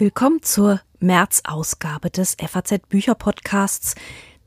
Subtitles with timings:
[0.00, 3.96] Willkommen zur März-Ausgabe des FAZ Bücher Podcasts.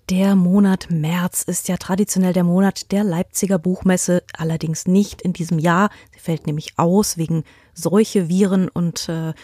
[0.09, 5.59] Der Monat März ist ja traditionell der Monat der Leipziger Buchmesse, allerdings nicht in diesem
[5.59, 5.91] Jahr.
[6.11, 7.43] Sie fällt nämlich aus wegen
[7.75, 9.36] Seuche, Viren und äh,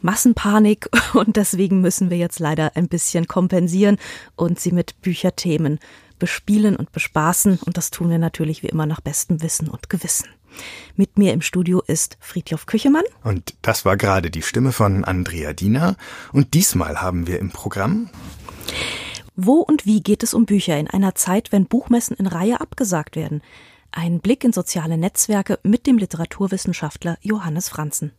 [0.00, 3.98] Massenpanik und deswegen müssen wir jetzt leider ein bisschen kompensieren
[4.34, 5.78] und sie mit Bücherthemen
[6.18, 10.26] bespielen und bespaßen und das tun wir natürlich wie immer nach bestem Wissen und Gewissen.
[10.96, 13.04] Mit mir im Studio ist Friedhof Küchemann.
[13.22, 15.96] Und das war gerade die Stimme von Andrea Diener.
[16.32, 18.08] Und diesmal haben wir im Programm.
[19.36, 23.16] Wo und wie geht es um Bücher in einer Zeit, wenn Buchmessen in Reihe abgesagt
[23.16, 23.42] werden?
[23.92, 28.12] Ein Blick in soziale Netzwerke mit dem Literaturwissenschaftler Johannes Franzen.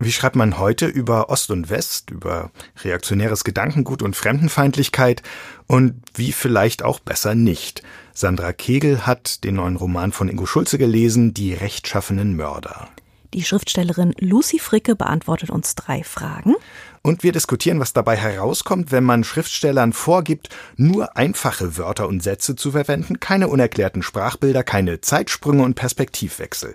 [0.00, 2.52] Wie schreibt man heute über Ost und West, über
[2.84, 5.22] reaktionäres Gedankengut und Fremdenfeindlichkeit
[5.66, 7.82] und wie vielleicht auch besser nicht?
[8.14, 12.88] Sandra Kegel hat den neuen Roman von Ingo Schulze gelesen, Die rechtschaffenen Mörder.
[13.34, 16.54] Die Schriftstellerin Lucy Fricke beantwortet uns drei Fragen.
[17.02, 22.54] Und wir diskutieren, was dabei herauskommt, wenn man Schriftstellern vorgibt, nur einfache Wörter und Sätze
[22.54, 26.74] zu verwenden, keine unerklärten Sprachbilder, keine Zeitsprünge und Perspektivwechsel.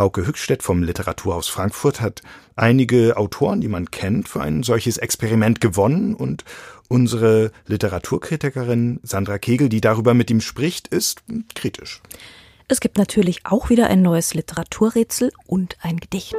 [0.00, 2.22] Hauke Hückstedt vom Literaturhaus Frankfurt hat
[2.56, 6.44] einige Autoren, die man kennt, für ein solches Experiment gewonnen und
[6.88, 11.22] unsere Literaturkritikerin Sandra Kegel, die darüber mit ihm spricht, ist
[11.54, 12.00] kritisch.
[12.66, 16.36] Es gibt natürlich auch wieder ein neues Literaturrätsel und ein Gedicht.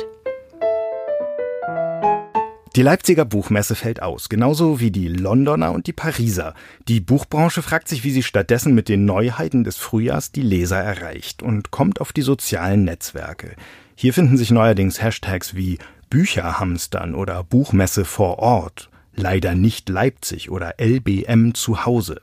[2.77, 6.53] Die Leipziger Buchmesse fällt aus, genauso wie die Londoner und die Pariser.
[6.87, 11.43] Die Buchbranche fragt sich, wie sie stattdessen mit den Neuheiten des Frühjahrs die Leser erreicht
[11.43, 13.57] und kommt auf die sozialen Netzwerke.
[13.95, 20.75] Hier finden sich neuerdings Hashtags wie Bücherhamstern oder Buchmesse vor Ort, leider nicht Leipzig oder
[20.79, 22.21] LBM zu Hause.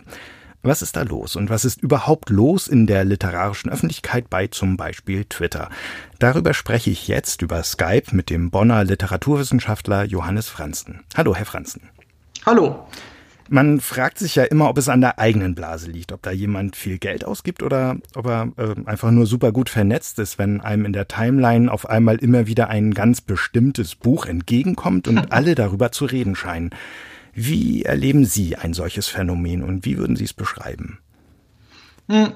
[0.69, 4.77] Was ist da los und was ist überhaupt los in der literarischen Öffentlichkeit bei zum
[4.77, 5.71] Beispiel Twitter?
[6.19, 11.05] Darüber spreche ich jetzt über Skype mit dem Bonner Literaturwissenschaftler Johannes Franzen.
[11.17, 11.89] Hallo, Herr Franzen.
[12.45, 12.87] Hallo.
[13.49, 16.77] Man fragt sich ja immer, ob es an der eigenen Blase liegt, ob da jemand
[16.77, 20.85] viel Geld ausgibt oder ob er äh, einfach nur super gut vernetzt ist, wenn einem
[20.85, 25.93] in der Timeline auf einmal immer wieder ein ganz bestimmtes Buch entgegenkommt und alle darüber
[25.93, 26.75] zu reden scheinen.
[27.41, 30.99] Wie erleben Sie ein solches Phänomen und wie würden Sie es beschreiben?
[32.09, 32.33] Hm.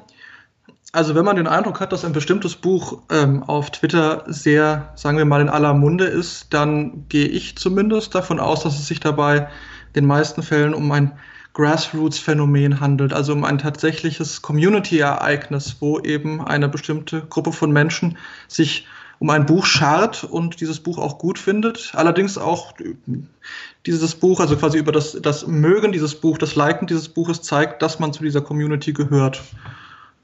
[0.92, 5.18] Also wenn man den Eindruck hat, dass ein bestimmtes Buch ähm, auf Twitter sehr, sagen
[5.18, 9.00] wir mal, in aller Munde ist, dann gehe ich zumindest davon aus, dass es sich
[9.00, 9.48] dabei
[9.88, 11.18] in den meisten Fällen um ein
[11.54, 18.86] Grassroots-Phänomen handelt, also um ein tatsächliches Community-Ereignis, wo eben eine bestimmte Gruppe von Menschen sich
[19.22, 21.92] um ein Buch schart und dieses Buch auch gut findet.
[21.94, 22.74] Allerdings auch
[23.86, 27.82] dieses Buch, also quasi über das, das Mögen dieses Buch, das Liken dieses Buches zeigt,
[27.82, 29.42] dass man zu dieser Community gehört.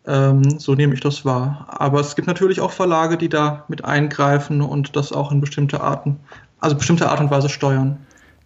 [0.07, 1.67] Ähm, so nehme ich das wahr.
[1.69, 5.81] Aber es gibt natürlich auch Verlage, die da mit eingreifen und das auch in bestimmte
[5.81, 6.21] Arten,
[6.61, 7.99] also bestimmte Art und Weise steuern.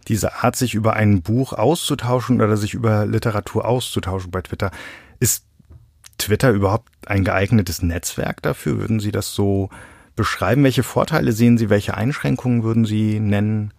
[0.09, 4.73] Diese Art, sich über ein Buch auszutauschen oder sich über Literatur auszutauschen bei Twitter,
[5.21, 5.45] ist
[6.19, 8.79] Twitter überhaupt ein geeignetes Netzwerk dafür?
[8.79, 9.69] Würden Sie das so
[10.17, 10.65] beschreiben?
[10.65, 11.71] Welche Vorteile sehen Sie?
[11.71, 13.73] Welche Einschränkungen würden Sie nennen?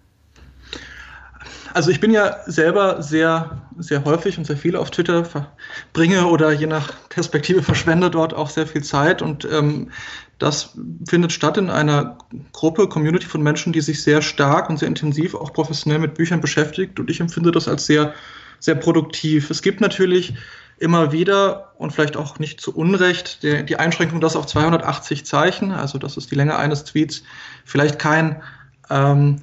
[1.74, 6.52] Also ich bin ja selber sehr, sehr häufig und sehr viel auf Twitter verbringe oder
[6.52, 9.90] je nach Perspektive verschwende dort auch sehr viel Zeit und ähm,
[10.38, 10.76] das
[11.08, 12.18] findet statt in einer
[12.52, 16.42] Gruppe, Community von Menschen, die sich sehr stark und sehr intensiv auch professionell mit Büchern
[16.42, 18.14] beschäftigt und ich empfinde das als sehr,
[18.60, 19.50] sehr produktiv.
[19.50, 20.36] Es gibt natürlich
[20.78, 25.72] immer wieder und vielleicht auch nicht zu Unrecht die, die Einschränkung, dass auf 280 Zeichen,
[25.72, 27.24] also das ist die Länge eines Tweets,
[27.66, 28.44] vielleicht kein
[28.92, 29.42] ähm,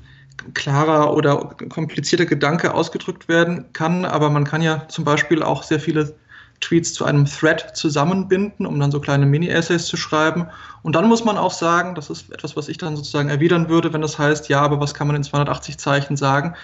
[0.54, 1.36] klarer oder
[1.68, 6.14] komplizierter Gedanke ausgedrückt werden kann, aber man kann ja zum Beispiel auch sehr viele
[6.60, 10.46] Tweets zu einem Thread zusammenbinden, um dann so kleine Mini-Essays zu schreiben.
[10.82, 13.92] Und dann muss man auch sagen, das ist etwas, was ich dann sozusagen erwidern würde,
[13.92, 16.54] wenn das heißt, ja, aber was kann man in 280 Zeichen sagen?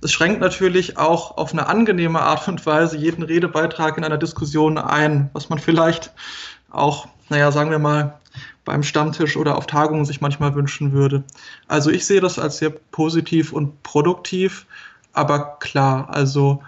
[0.00, 4.78] Es schränkt natürlich auch auf eine angenehme Art und Weise jeden Redebeitrag in einer Diskussion
[4.78, 6.12] ein, was man vielleicht
[6.70, 8.18] auch, naja, sagen wir mal,
[8.64, 11.24] beim Stammtisch oder auf Tagungen sich manchmal wünschen würde.
[11.68, 14.66] Also ich sehe das als sehr positiv und produktiv,
[15.12, 16.62] aber klar, also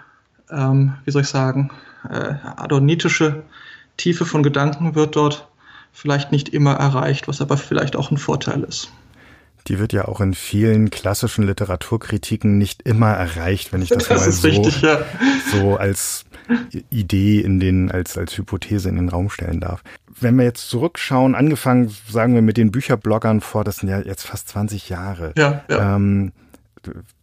[0.51, 1.71] ähm, wie soll ich sagen,
[2.09, 3.43] äh, adonitische
[3.97, 5.47] Tiefe von Gedanken wird dort
[5.93, 8.91] vielleicht nicht immer erreicht, was aber vielleicht auch ein Vorteil ist
[9.67, 14.21] die wird ja auch in vielen klassischen Literaturkritiken nicht immer erreicht, wenn ich das, das
[14.21, 15.03] mal so, richtig, ja.
[15.51, 16.25] so als
[16.89, 19.83] Idee in den, als, als Hypothese in den Raum stellen darf.
[20.19, 24.25] Wenn wir jetzt zurückschauen, angefangen, sagen wir, mit den Bücherbloggern vor, das sind ja jetzt
[24.25, 25.33] fast 20 Jahre.
[25.37, 25.95] Ja, ja.
[25.95, 26.31] Ähm,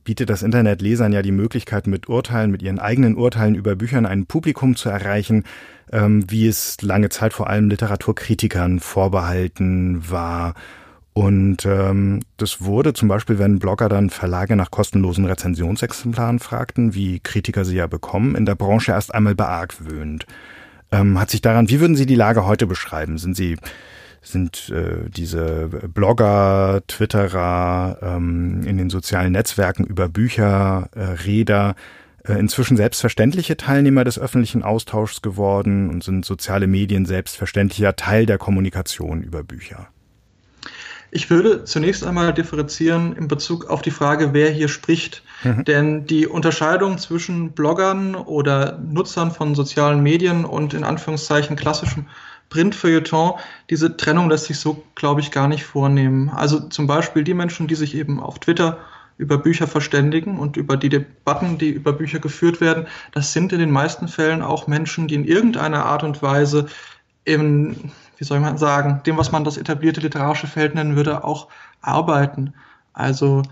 [0.05, 4.07] bietet das Internet Lesern ja die Möglichkeit, mit Urteilen, mit ihren eigenen Urteilen über Büchern
[4.07, 5.45] ein Publikum zu erreichen,
[5.93, 10.55] ähm, wie es lange Zeit vor allem Literaturkritikern vorbehalten war
[11.15, 17.21] Und ähm, das wurde zum Beispiel, wenn Blogger dann Verlage nach kostenlosen Rezensionsexemplaren fragten, wie
[17.21, 20.27] Kritiker sie ja bekommen, in der Branche erst einmal beargwöhnt.
[20.93, 23.19] Ähm, hat sich daran, wie würden Sie die Lage heute beschreiben?
[23.19, 23.57] Sind Sie
[24.25, 31.75] sind äh, diese Blogger, Twitterer ähm, in den sozialen Netzwerken über Bücher, äh, Räder
[32.25, 38.39] äh, inzwischen selbstverständliche Teilnehmer des öffentlichen Austauschs geworden und sind soziale Medien selbstverständlicher Teil der
[38.39, 39.89] Kommunikation über Bücher?
[41.15, 45.23] Ich würde zunächst einmal differenzieren in Bezug auf die Frage, wer hier spricht.
[45.45, 45.65] Mhm.
[45.65, 52.07] Denn die Unterscheidung zwischen Bloggern oder Nutzern von sozialen Medien und in Anführungszeichen klassischem
[52.49, 53.35] Printfeuilleton,
[53.69, 56.31] diese Trennung lässt sich so, glaube ich, gar nicht vornehmen.
[56.31, 58.79] Also zum Beispiel die Menschen, die sich eben auf Twitter
[59.19, 63.59] über Bücher verständigen und über die Debatten, die über Bücher geführt werden, das sind in
[63.59, 66.69] den meisten Fällen auch Menschen, die in irgendeiner Art und Weise
[67.25, 67.77] im,
[68.23, 71.49] wie soll man sagen, dem, was man das etablierte literarische Feld nennen würde, auch
[71.81, 72.55] arbeiten.
[72.93, 73.43] Also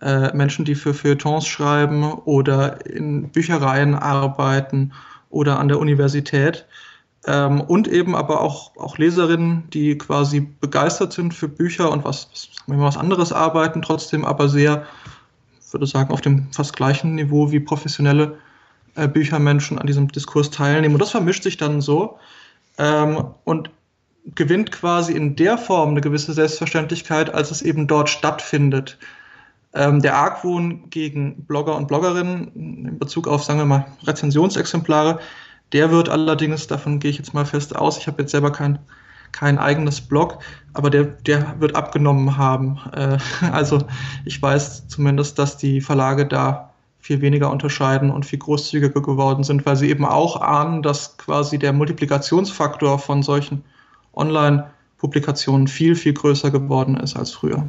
[0.00, 4.92] äh, Menschen, die für Feuilletons schreiben oder in Büchereien arbeiten
[5.30, 6.64] oder an der Universität.
[7.26, 12.28] Ähm, und eben aber auch, auch Leserinnen, die quasi begeistert sind für Bücher und was,
[12.68, 14.86] was, was anderes arbeiten, trotzdem aber sehr,
[15.72, 18.38] würde sagen, auf dem fast gleichen Niveau wie professionelle
[18.94, 20.94] äh, Büchermenschen an diesem Diskurs teilnehmen.
[20.94, 22.16] Und das vermischt sich dann so
[22.78, 23.70] ähm, und
[24.34, 28.98] gewinnt quasi in der Form eine gewisse Selbstverständlichkeit, als es eben dort stattfindet.
[29.72, 35.20] Ähm, der Argwohn gegen Blogger und Bloggerinnen in Bezug auf, sagen wir mal, Rezensionsexemplare,
[35.72, 38.80] der wird allerdings, davon gehe ich jetzt mal fest aus, ich habe jetzt selber kein,
[39.30, 40.38] kein eigenes Blog,
[40.72, 42.80] aber der, der wird abgenommen haben.
[42.92, 43.18] Äh,
[43.52, 43.84] also
[44.24, 49.64] ich weiß zumindest, dass die Verlage da viel weniger unterscheiden und viel großzügiger geworden sind,
[49.64, 53.64] weil sie eben auch ahnen, dass quasi der Multiplikationsfaktor von solchen
[54.14, 57.66] Online-Publikationen viel, viel größer geworden ist als früher.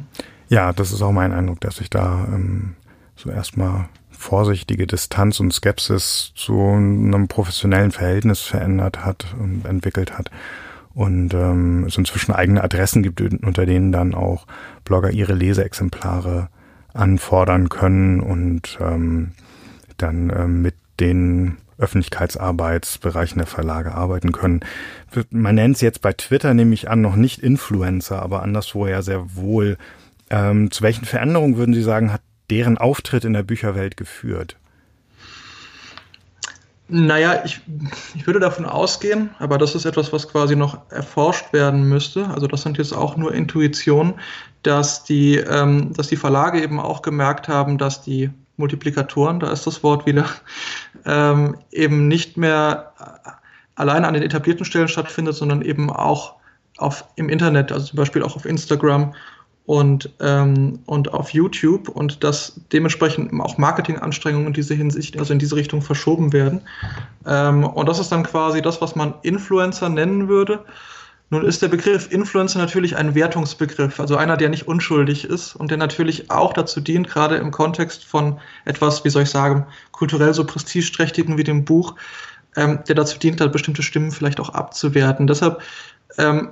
[0.48, 2.74] Ja, das ist auch mein Eindruck, dass sich da ähm,
[3.16, 10.30] so erstmal vorsichtige Distanz und Skepsis zu einem professionellen Verhältnis verändert hat und entwickelt hat.
[10.94, 14.46] Und ähm, es inzwischen eigene Adressen gibt, unter denen dann auch
[14.84, 16.48] Blogger ihre Leseexemplare
[16.92, 19.32] anfordern können und ähm,
[19.96, 24.60] dann ähm, mit den Öffentlichkeitsarbeitsbereichen der Verlage arbeiten können.
[25.30, 29.34] Man nennt es jetzt bei Twitter nämlich an noch nicht Influencer, aber anderswo ja sehr
[29.36, 29.78] wohl.
[30.30, 34.56] Ähm, zu welchen Veränderungen würden Sie sagen, hat deren Auftritt in der Bücherwelt geführt?
[36.88, 37.60] Naja, ich,
[38.14, 42.28] ich würde davon ausgehen, aber das ist etwas, was quasi noch erforscht werden müsste.
[42.28, 44.14] Also das sind jetzt auch nur Intuitionen,
[44.62, 49.66] dass die, ähm, dass die Verlage eben auch gemerkt haben, dass die Multiplikatoren, da ist
[49.66, 50.26] das Wort wieder,
[51.04, 52.92] ähm, eben nicht mehr
[53.74, 56.34] allein an den etablierten Stellen stattfindet, sondern eben auch
[56.78, 59.14] auf, im Internet, also zum Beispiel auch auf Instagram
[59.64, 65.38] und, ähm, und auf YouTube und dass dementsprechend auch Marketinganstrengungen in diese Hinsicht, also in
[65.38, 66.62] diese Richtung verschoben werden.
[67.26, 70.64] Ähm, und das ist dann quasi das, was man Influencer nennen würde.
[71.32, 75.70] Nun ist der Begriff Influencer natürlich ein Wertungsbegriff, also einer, der nicht unschuldig ist und
[75.70, 80.34] der natürlich auch dazu dient, gerade im Kontext von etwas, wie soll ich sagen, kulturell
[80.34, 81.94] so prestigeträchtigen wie dem Buch,
[82.54, 85.26] ähm, der dazu dient, halt bestimmte Stimmen vielleicht auch abzuwerten.
[85.26, 85.62] Deshalb
[86.18, 86.50] ähm,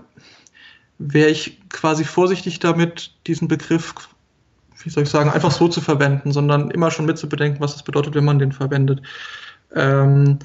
[0.99, 3.93] wäre ich quasi vorsichtig damit, diesen Begriff,
[4.83, 8.15] wie soll ich sagen, einfach so zu verwenden, sondern immer schon mitzubedenken, was es bedeutet,
[8.15, 9.03] wenn man den verwendet.
[9.77, 10.39] Ähm,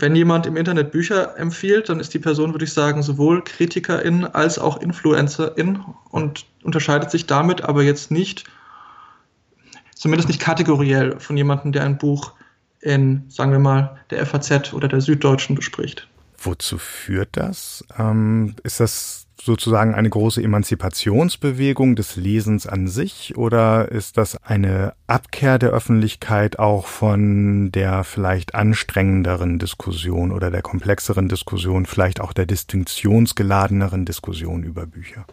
[0.00, 4.24] wenn jemand im Internet Bücher empfiehlt, dann ist die Person, würde ich sagen, sowohl Kritikerin
[4.24, 8.44] als auch Influencerin und unterscheidet sich damit aber jetzt nicht,
[9.94, 12.32] zumindest nicht kategoriell von jemandem, der ein Buch
[12.80, 16.08] in, sagen wir mal, der FAZ oder der Süddeutschen bespricht.
[16.38, 17.84] Wozu führt das?
[17.98, 24.92] Ähm, ist das sozusagen eine große Emanzipationsbewegung des Lesens an sich oder ist das eine
[25.06, 32.34] Abkehr der Öffentlichkeit auch von der vielleicht anstrengenderen Diskussion oder der komplexeren Diskussion, vielleicht auch
[32.34, 35.24] der distinktionsgeladeneren Diskussion über Bücher?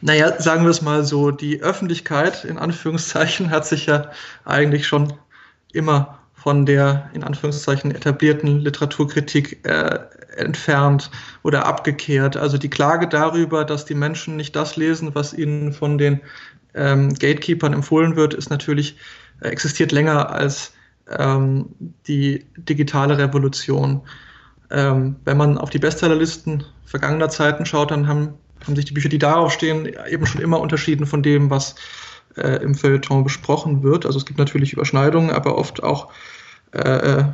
[0.00, 4.10] Naja, sagen wir es mal so, die Öffentlichkeit in Anführungszeichen hat sich ja
[4.44, 5.12] eigentlich schon
[5.72, 6.17] immer
[6.48, 9.98] von der in Anführungszeichen etablierten Literaturkritik äh,
[10.38, 11.10] entfernt
[11.42, 12.38] oder abgekehrt.
[12.38, 16.20] Also die Klage darüber, dass die Menschen nicht das lesen, was ihnen von den
[16.74, 18.96] ähm, Gatekeepern empfohlen wird, ist natürlich
[19.42, 20.72] äh, existiert länger als
[21.18, 21.66] ähm,
[22.06, 24.00] die digitale Revolution.
[24.70, 28.32] Ähm, wenn man auf die Bestsellerlisten vergangener Zeiten schaut, dann haben,
[28.64, 31.74] haben sich die Bücher, die darauf stehen, eben schon immer unterschieden von dem, was
[32.38, 34.06] äh, im Feuilleton besprochen wird.
[34.06, 36.10] Also es gibt natürlich Überschneidungen, aber oft auch
[36.72, 37.24] äh, äh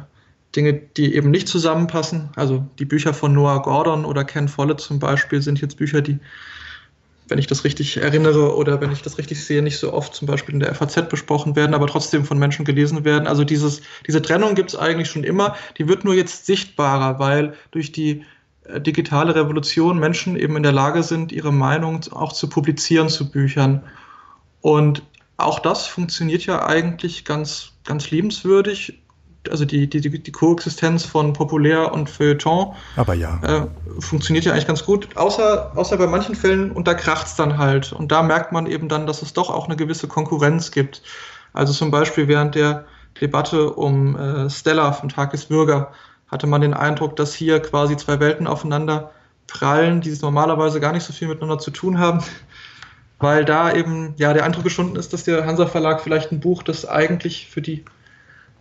[0.57, 2.31] Dinge, die eben nicht zusammenpassen.
[2.37, 6.21] Also die Bücher von Noah Gordon oder Ken Follett zum Beispiel sind jetzt Bücher, die
[7.29, 10.26] wenn ich das richtig erinnere oder wenn ich das richtig sehe, nicht so oft zum
[10.26, 13.26] Beispiel in der FAZ besprochen werden, aber trotzdem von Menschen gelesen werden.
[13.26, 15.57] Also dieses, diese Trennung gibt es eigentlich schon immer.
[15.79, 18.25] Die wird nur jetzt sichtbarer, weil durch die
[18.64, 23.31] äh, digitale Revolution Menschen eben in der Lage sind, ihre Meinung auch zu publizieren zu
[23.31, 23.83] Büchern.
[24.61, 25.03] Und
[25.38, 29.00] auch das funktioniert ja eigentlich ganz, ganz liebenswürdig
[29.50, 33.40] also die, die, die Koexistenz von Populär und Feuilleton Aber ja.
[33.42, 33.66] Äh,
[34.00, 37.58] funktioniert ja eigentlich ganz gut, außer, außer bei manchen Fällen und da kracht es dann
[37.58, 37.92] halt.
[37.92, 41.02] Und da merkt man eben dann, dass es doch auch eine gewisse Konkurrenz gibt.
[41.52, 42.84] Also zum Beispiel während der
[43.20, 45.92] Debatte um äh, Stella von Takis Bürger
[46.28, 49.12] hatte man den Eindruck, dass hier quasi zwei Welten aufeinander
[49.46, 52.24] prallen, die normalerweise gar nicht so viel miteinander zu tun haben,
[53.18, 56.62] weil da eben ja der Eindruck geschunden ist, dass der Hansa Verlag vielleicht ein Buch,
[56.62, 57.84] das eigentlich für die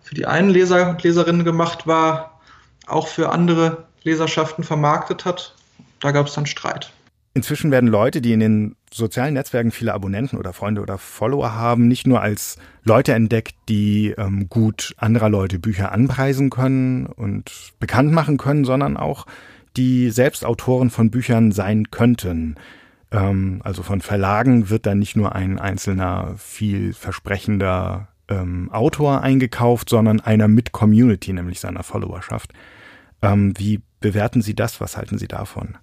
[0.04, 2.40] für die einen Leser und Leserinnen gemacht war,
[2.86, 5.56] auch für andere Leserschaften vermarktet hat.
[6.00, 6.92] Da gab es dann Streit.
[7.34, 11.88] Inzwischen werden Leute, die in den sozialen Netzwerken viele Abonnenten oder Freunde oder Follower haben,
[11.88, 18.12] nicht nur als Leute entdeckt, die ähm, gut anderer Leute Bücher anpreisen können und bekannt
[18.12, 19.26] machen können, sondern auch
[19.78, 22.56] die selbst Autoren von Büchern sein könnten.
[23.12, 30.20] Ähm, also von Verlagen wird dann nicht nur ein einzelner vielversprechender ähm, Autor eingekauft, sondern
[30.20, 32.54] einer mit Community, nämlich seiner Followerschaft.
[33.22, 34.82] Ähm, wie bewerten Sie das?
[34.82, 35.78] Was halten Sie davon?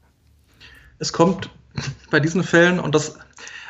[0.98, 1.50] Es kommt
[2.10, 3.18] bei diesen Fällen, und das,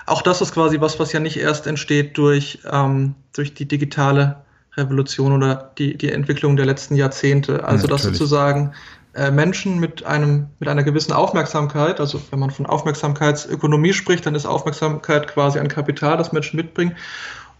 [0.06, 4.44] auch das ist quasi was, was ja nicht erst entsteht durch, ähm, durch die digitale
[4.76, 7.64] Revolution oder die, die Entwicklung der letzten Jahrzehnte.
[7.64, 8.72] Also, ja, dass sozusagen
[9.14, 14.34] äh, Menschen mit einem, mit einer gewissen Aufmerksamkeit, also wenn man von Aufmerksamkeitsökonomie spricht, dann
[14.34, 16.96] ist Aufmerksamkeit quasi ein Kapital, das Menschen mitbringen.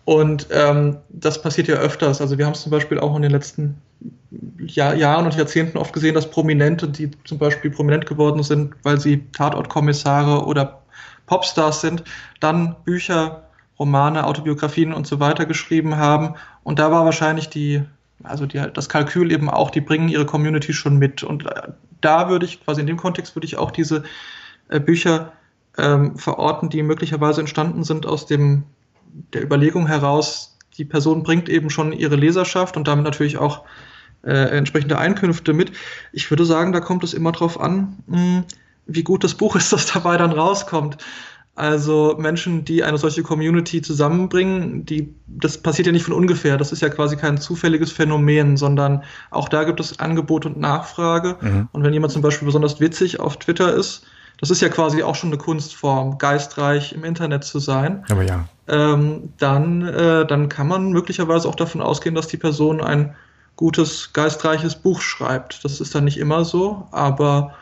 [0.05, 2.21] Und ähm, das passiert ja öfters.
[2.21, 3.81] Also wir haben es zum Beispiel auch in den letzten
[4.59, 8.99] Jahr, Jahren und Jahrzehnten oft gesehen, dass Prominente, die zum Beispiel prominent geworden sind, weil
[8.99, 10.83] sie Tatortkommissare oder
[11.27, 12.03] Popstars sind,
[12.41, 13.45] dann Bücher,
[13.79, 16.35] Romane, Autobiografien und so weiter geschrieben haben.
[16.65, 17.83] Und da war wahrscheinlich die,
[18.23, 21.23] also die, das Kalkül eben auch, die bringen ihre Community schon mit.
[21.23, 21.69] Und äh,
[22.01, 24.03] da würde ich, quasi in dem Kontext würde ich auch diese
[24.69, 25.33] äh, Bücher
[25.79, 28.65] ähm, verorten, die möglicherweise entstanden sind aus dem
[29.33, 33.65] der Überlegung heraus, die Person bringt eben schon ihre Leserschaft und damit natürlich auch
[34.23, 35.73] äh, entsprechende Einkünfte mit.
[36.13, 38.45] Ich würde sagen, da kommt es immer darauf an, mh, hm,
[38.87, 40.99] wie gut das Buch ist, das dabei dann rauskommt.
[41.57, 46.57] Also Menschen, die eine solche Community zusammenbringen, die, das passiert ja nicht von ungefähr.
[46.57, 51.37] Das ist ja quasi kein zufälliges Phänomen, sondern auch da gibt es Angebot und Nachfrage.
[51.41, 51.69] Mhm.
[51.73, 54.07] Und wenn jemand zum Beispiel besonders witzig auf Twitter ist,
[54.41, 58.05] das ist ja quasi auch schon eine Kunstform, geistreich im Internet zu sein.
[58.09, 58.49] Aber ja.
[58.69, 63.15] Ähm, dann, äh, dann kann man möglicherweise auch davon ausgehen, dass die Person ein
[63.57, 65.65] gutes, geistreiches Buch schreibt.
[65.65, 67.55] Das ist dann nicht immer so, aber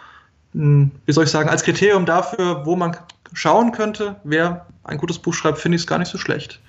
[0.52, 2.96] mh, hm, wie soll ich sagen, als Kriterium dafür, wo man
[3.32, 6.60] schauen könnte, wer ein gutes Buch schreibt, finde ich es gar nicht so schlecht.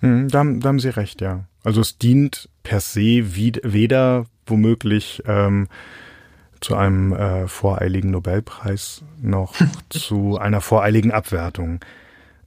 [0.00, 1.44] Hm, da, da, haben Sie recht, ja.
[1.64, 5.68] Also es dient per se weder womöglich ähm,
[6.60, 9.54] zu einem äh, voreiligen Nobelpreis noch
[9.90, 11.80] zu einer voreiligen Abwertung.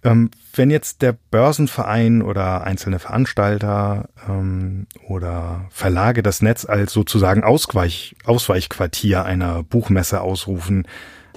[0.03, 7.43] Ähm, wenn jetzt der Börsenverein oder einzelne Veranstalter ähm, oder Verlage das Netz als sozusagen
[7.43, 10.87] Ausweich, Ausweichquartier einer Buchmesse ausrufen,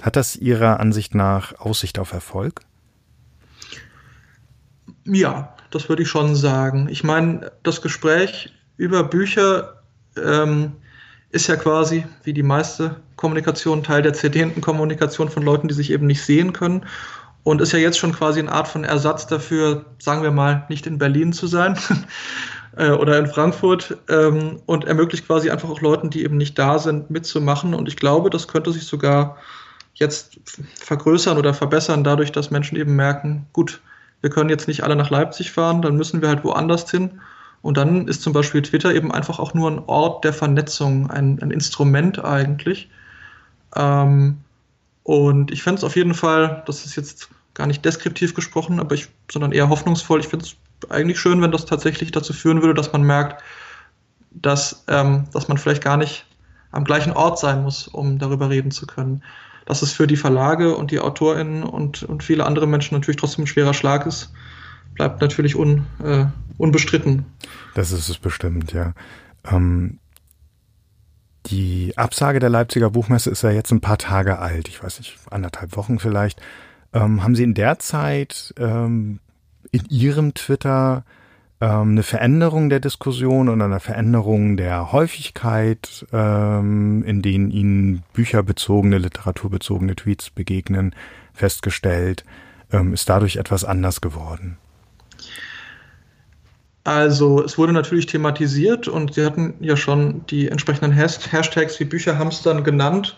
[0.01, 2.61] hat das Ihrer Ansicht nach Aussicht auf Erfolg?
[5.05, 6.87] Ja, das würde ich schon sagen.
[6.89, 9.83] Ich meine, das Gespräch über Bücher
[10.17, 10.73] ähm,
[11.33, 15.91] ist ja quasi, wie die meiste Kommunikation, Teil der zehnten Kommunikation von Leuten, die sich
[15.91, 16.85] eben nicht sehen können.
[17.43, 20.85] Und ist ja jetzt schon quasi eine Art von Ersatz dafür, sagen wir mal, nicht
[20.85, 21.77] in Berlin zu sein
[22.77, 26.77] äh, oder in Frankfurt ähm, und ermöglicht quasi einfach auch Leuten, die eben nicht da
[26.77, 27.73] sind, mitzumachen.
[27.73, 29.37] Und ich glaube, das könnte sich sogar
[29.95, 30.39] jetzt
[30.79, 33.81] vergrößern oder verbessern, dadurch, dass Menschen eben merken, gut,
[34.21, 37.19] wir können jetzt nicht alle nach Leipzig fahren, dann müssen wir halt woanders hin.
[37.63, 41.41] Und dann ist zum Beispiel Twitter eben einfach auch nur ein Ort der Vernetzung, ein,
[41.41, 42.89] ein Instrument eigentlich.
[43.73, 44.41] Ähm,
[45.03, 48.95] und ich fände es auf jeden Fall, das ist jetzt gar nicht deskriptiv gesprochen, aber
[48.95, 50.19] ich, sondern eher hoffnungsvoll.
[50.19, 50.57] Ich finde es
[50.91, 53.41] eigentlich schön, wenn das tatsächlich dazu führen würde, dass man merkt,
[54.31, 56.25] dass, ähm, dass man vielleicht gar nicht
[56.71, 59.23] am gleichen Ort sein muss, um darüber reden zu können.
[59.65, 63.45] Dass es für die Verlage und die AutorInnen und, und viele andere Menschen natürlich trotzdem
[63.45, 64.33] ein schwerer Schlag ist,
[64.93, 66.25] bleibt natürlich un, äh,
[66.57, 67.25] unbestritten.
[67.75, 68.93] Das ist es bestimmt, ja.
[69.49, 69.99] Ähm,
[71.47, 75.17] die Absage der Leipziger Buchmesse ist ja jetzt ein paar Tage alt, ich weiß nicht,
[75.29, 76.41] anderthalb Wochen vielleicht.
[76.93, 79.19] Ähm, haben Sie in der Zeit ähm,
[79.71, 81.03] in Ihrem Twitter
[81.59, 88.97] ähm, eine Veränderung der Diskussion oder eine Veränderung der Häufigkeit, ähm, in denen Ihnen bücherbezogene,
[88.97, 90.95] literaturbezogene Tweets begegnen,
[91.33, 92.23] festgestellt?
[92.71, 94.57] Ähm, ist dadurch etwas anders geworden?
[96.85, 102.65] Also es wurde natürlich thematisiert und Sie hatten ja schon die entsprechenden Hashtags wie Bücherhamstern
[102.65, 103.15] genannt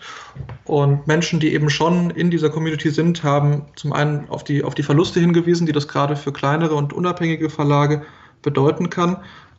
[0.64, 4.76] und Menschen, die eben schon in dieser Community sind, haben zum einen auf die, auf
[4.76, 8.02] die Verluste hingewiesen, die das gerade für kleinere und unabhängige Verlage
[8.40, 9.16] bedeuten kann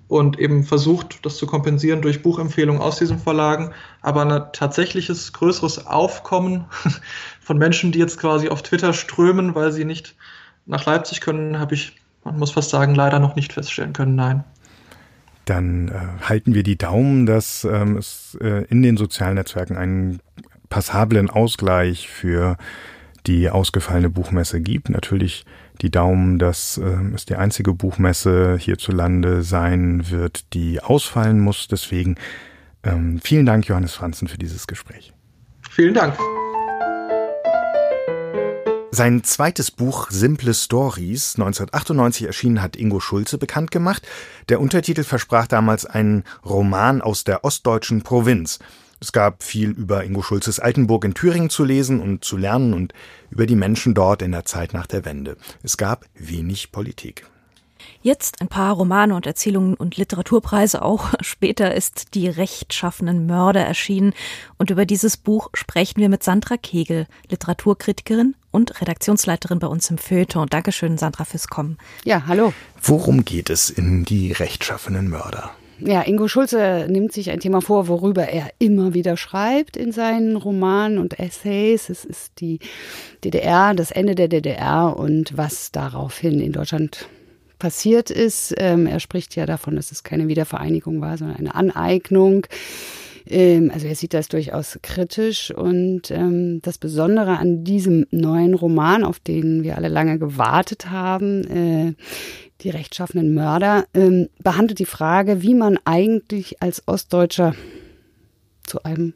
[0.07, 3.73] und eben versucht, das zu kompensieren durch Buchempfehlungen aus diesen Verlagen.
[4.01, 6.65] Aber ein tatsächliches größeres Aufkommen
[7.41, 10.15] von Menschen, die jetzt quasi auf Twitter strömen, weil sie nicht
[10.65, 11.95] nach Leipzig können, habe ich
[12.27, 14.43] man muss fast sagen, leider noch nicht feststellen können, nein.
[15.45, 20.19] Dann äh, halten wir die Daumen, dass ähm, es äh, in den sozialen Netzwerken einen
[20.69, 22.57] passablen Ausgleich für
[23.25, 24.89] die ausgefallene Buchmesse gibt.
[24.89, 25.45] Natürlich
[25.81, 31.67] die Daumen, dass äh, es die einzige Buchmesse hierzulande sein wird, die ausfallen muss.
[31.67, 32.15] Deswegen
[32.83, 35.13] ähm, vielen Dank, Johannes Franzen, für dieses Gespräch.
[35.69, 36.17] Vielen Dank.
[38.91, 44.07] Sein zweites Buch Simple Stories, 1998 erschienen, hat Ingo Schulze bekannt gemacht.
[44.49, 48.59] Der Untertitel versprach damals einen Roman aus der ostdeutschen Provinz.
[48.99, 52.93] Es gab viel über Ingo Schulzes Altenburg in Thüringen zu lesen und zu lernen und
[53.29, 55.37] über die Menschen dort in der Zeit nach der Wende.
[55.61, 57.25] Es gab wenig Politik.
[58.01, 61.13] Jetzt ein paar Romane und Erzählungen und Literaturpreise auch.
[61.21, 64.13] Später ist Die rechtschaffenen Mörder erschienen.
[64.57, 69.99] Und über dieses Buch sprechen wir mit Sandra Kegel, Literaturkritikerin und Redaktionsleiterin bei uns im
[69.99, 70.47] Feuilleton.
[70.49, 71.77] Dankeschön, Sandra, fürs Kommen.
[72.03, 72.53] Ja, hallo.
[72.81, 75.51] Worum geht es in Die rechtschaffenen Mörder?
[75.79, 80.35] Ja, Ingo Schulze nimmt sich ein Thema vor, worüber er immer wieder schreibt in seinen
[80.35, 81.91] Romanen und Essays.
[81.91, 82.57] Es ist die
[83.23, 87.07] DDR, das Ende der DDR und was daraufhin in Deutschland
[87.59, 88.55] passiert ist.
[88.57, 92.47] Ähm, er spricht ja davon, dass es keine Wiedervereinigung war, sondern eine Aneignung.
[93.29, 95.51] Ähm, also er sieht das durchaus kritisch.
[95.51, 101.43] Und ähm, das Besondere an diesem neuen Roman, auf den wir alle lange gewartet haben,
[101.45, 101.93] äh,
[102.61, 107.55] die rechtschaffenen Mörder, ähm, behandelt die Frage, wie man eigentlich als Ostdeutscher
[108.63, 109.13] zu einem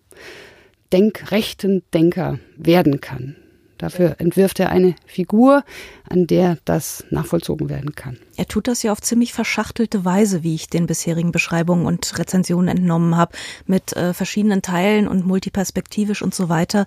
[0.93, 3.35] denkrechten Denker werden kann.
[3.81, 5.63] Dafür entwirft er eine Figur,
[6.07, 8.19] an der das nachvollzogen werden kann.
[8.37, 12.77] Er tut das ja auf ziemlich verschachtelte Weise, wie ich den bisherigen Beschreibungen und Rezensionen
[12.77, 16.85] entnommen habe, mit äh, verschiedenen Teilen und multiperspektivisch und so weiter.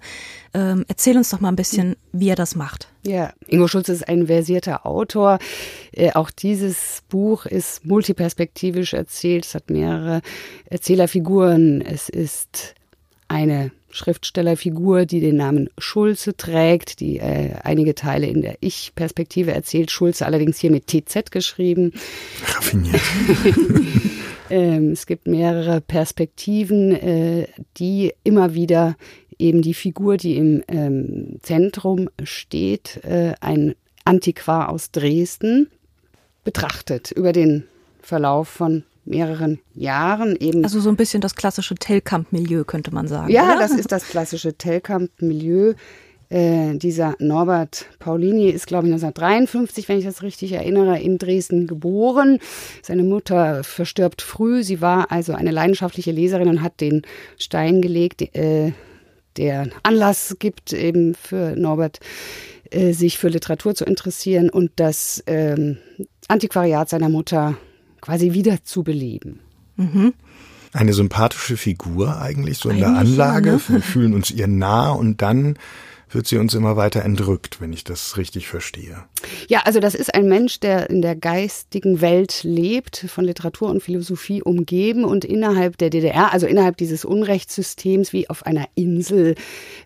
[0.54, 2.86] Ähm, erzähl uns doch mal ein bisschen, wie er das macht.
[3.02, 5.40] Ja, Ingo Schulz ist ein versierter Autor.
[5.90, 9.46] Äh, auch dieses Buch ist multiperspektivisch erzählt.
[9.46, 10.22] Es hat mehrere
[10.66, 11.80] Erzählerfiguren.
[11.80, 12.76] Es ist
[13.28, 19.90] eine Schriftstellerfigur, die den Namen Schulze trägt, die äh, einige Teile in der Ich-Perspektive erzählt.
[19.90, 21.92] Schulze allerdings hier mit TZ geschrieben.
[22.44, 23.00] Raffiniert.
[24.50, 28.96] ähm, es gibt mehrere Perspektiven, äh, die immer wieder
[29.38, 35.68] eben die Figur, die im ähm, Zentrum steht, äh, ein Antiquar aus Dresden,
[36.42, 37.64] betrachtet über den
[38.00, 40.64] Verlauf von mehreren Jahren eben.
[40.64, 43.30] Also so ein bisschen das klassische Tellkamp-Milieu, könnte man sagen.
[43.30, 43.58] Ja, oder?
[43.60, 45.74] das ist das klassische Tellkamp-Milieu.
[46.30, 51.66] Äh, dieser Norbert Paulini ist, glaube ich, 1953, wenn ich das richtig erinnere, in Dresden
[51.66, 52.38] geboren.
[52.82, 54.62] Seine Mutter verstirbt früh.
[54.64, 57.02] Sie war also eine leidenschaftliche Leserin und hat den
[57.38, 58.72] Stein gelegt, äh,
[59.36, 62.00] der Anlass gibt eben für Norbert,
[62.70, 65.78] äh, sich für Literatur zu interessieren und das ähm,
[66.28, 67.56] Antiquariat seiner Mutter
[68.04, 69.40] quasi wieder zu beleben.
[69.76, 70.12] Mhm.
[70.74, 73.48] Eine sympathische Figur eigentlich, so in eigentlich der Anlage.
[73.48, 73.62] Ja, ne?
[73.68, 75.56] Wir fühlen uns ihr nah und dann
[76.14, 79.04] wird sie uns immer weiter entrückt, wenn ich das richtig verstehe.
[79.48, 83.82] Ja, also das ist ein Mensch, der in der geistigen Welt lebt, von Literatur und
[83.82, 89.34] Philosophie umgeben und innerhalb der DDR, also innerhalb dieses Unrechtssystems wie auf einer Insel,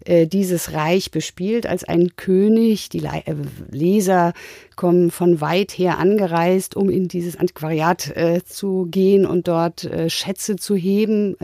[0.04, 2.88] äh, dieses Reich bespielt als ein König.
[2.88, 3.34] Die äh,
[3.70, 4.32] Leser
[4.76, 10.56] kommen von weit her angereist, um in dieses Antiquariat äh, zu gehen und dort Schätze
[10.56, 11.36] zu heben.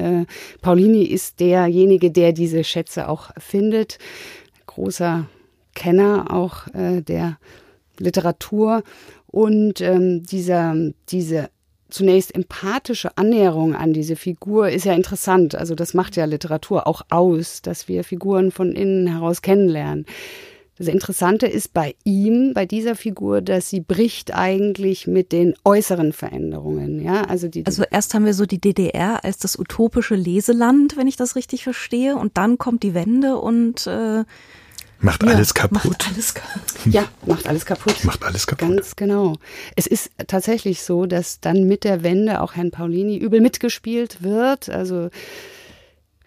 [0.60, 3.98] Paulini ist derjenige, der diese Schätze auch findet
[4.74, 5.26] großer
[5.74, 7.38] Kenner auch äh, der
[7.98, 8.82] Literatur
[9.26, 10.74] und ähm, dieser,
[11.08, 11.48] diese
[11.88, 15.54] zunächst empathische Annäherung an diese Figur ist ja interessant.
[15.54, 20.06] Also das macht ja Literatur auch aus, dass wir Figuren von innen heraus kennenlernen.
[20.76, 26.12] Das Interessante ist bei ihm, bei dieser Figur, dass sie bricht eigentlich mit den äußeren
[26.12, 27.00] Veränderungen.
[27.00, 31.06] Ja, also, die, also erst haben wir so die DDR als das utopische Leseland, wenn
[31.06, 34.24] ich das richtig verstehe, und dann kommt die Wende und äh
[35.04, 35.84] Macht ja, alles kaputt.
[35.84, 36.34] Macht alles,
[36.86, 38.04] ja, macht alles kaputt.
[38.04, 38.68] Macht alles kaputt.
[38.70, 39.36] Ganz genau.
[39.76, 44.70] Es ist tatsächlich so, dass dann mit der Wende auch Herrn Paulini übel mitgespielt wird.
[44.70, 45.10] Also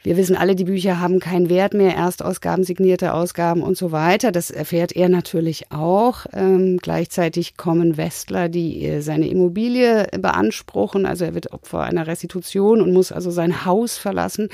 [0.04, 4.32] wir wissen alle, die Bücher haben keinen Wert mehr, Erstausgaben, signierte Ausgaben und so weiter.
[4.32, 6.28] Das erfährt er natürlich auch.
[6.32, 11.08] Ähm, gleichzeitig kommen Westler, die äh, seine Immobilie beanspruchen.
[11.08, 14.50] Also er wird Opfer einer Restitution und muss also sein Haus verlassen.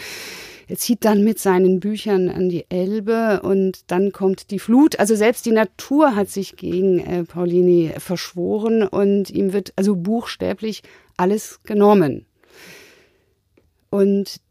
[0.73, 4.97] Er zieht dann mit seinen Büchern an die Elbe und dann kommt die Flut.
[4.97, 10.81] Also selbst die Natur hat sich gegen äh, Paulini verschworen und ihm wird also buchstäblich
[11.15, 12.25] alles genommen.
[13.91, 14.41] Und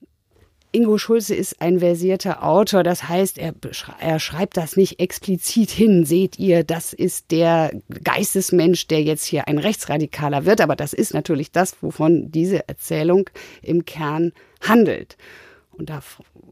[0.70, 3.54] Ingo Schulze ist ein versierter Autor, das heißt, er,
[3.98, 6.04] er, schreibt das nicht explizit hin.
[6.04, 7.72] Seht ihr, das ist der
[8.04, 13.28] Geistesmensch, der jetzt hier ein Rechtsradikaler wird, aber das ist natürlich das, wovon diese Erzählung
[13.60, 14.30] im Kern
[14.60, 15.16] handelt.
[15.82, 16.00] Und da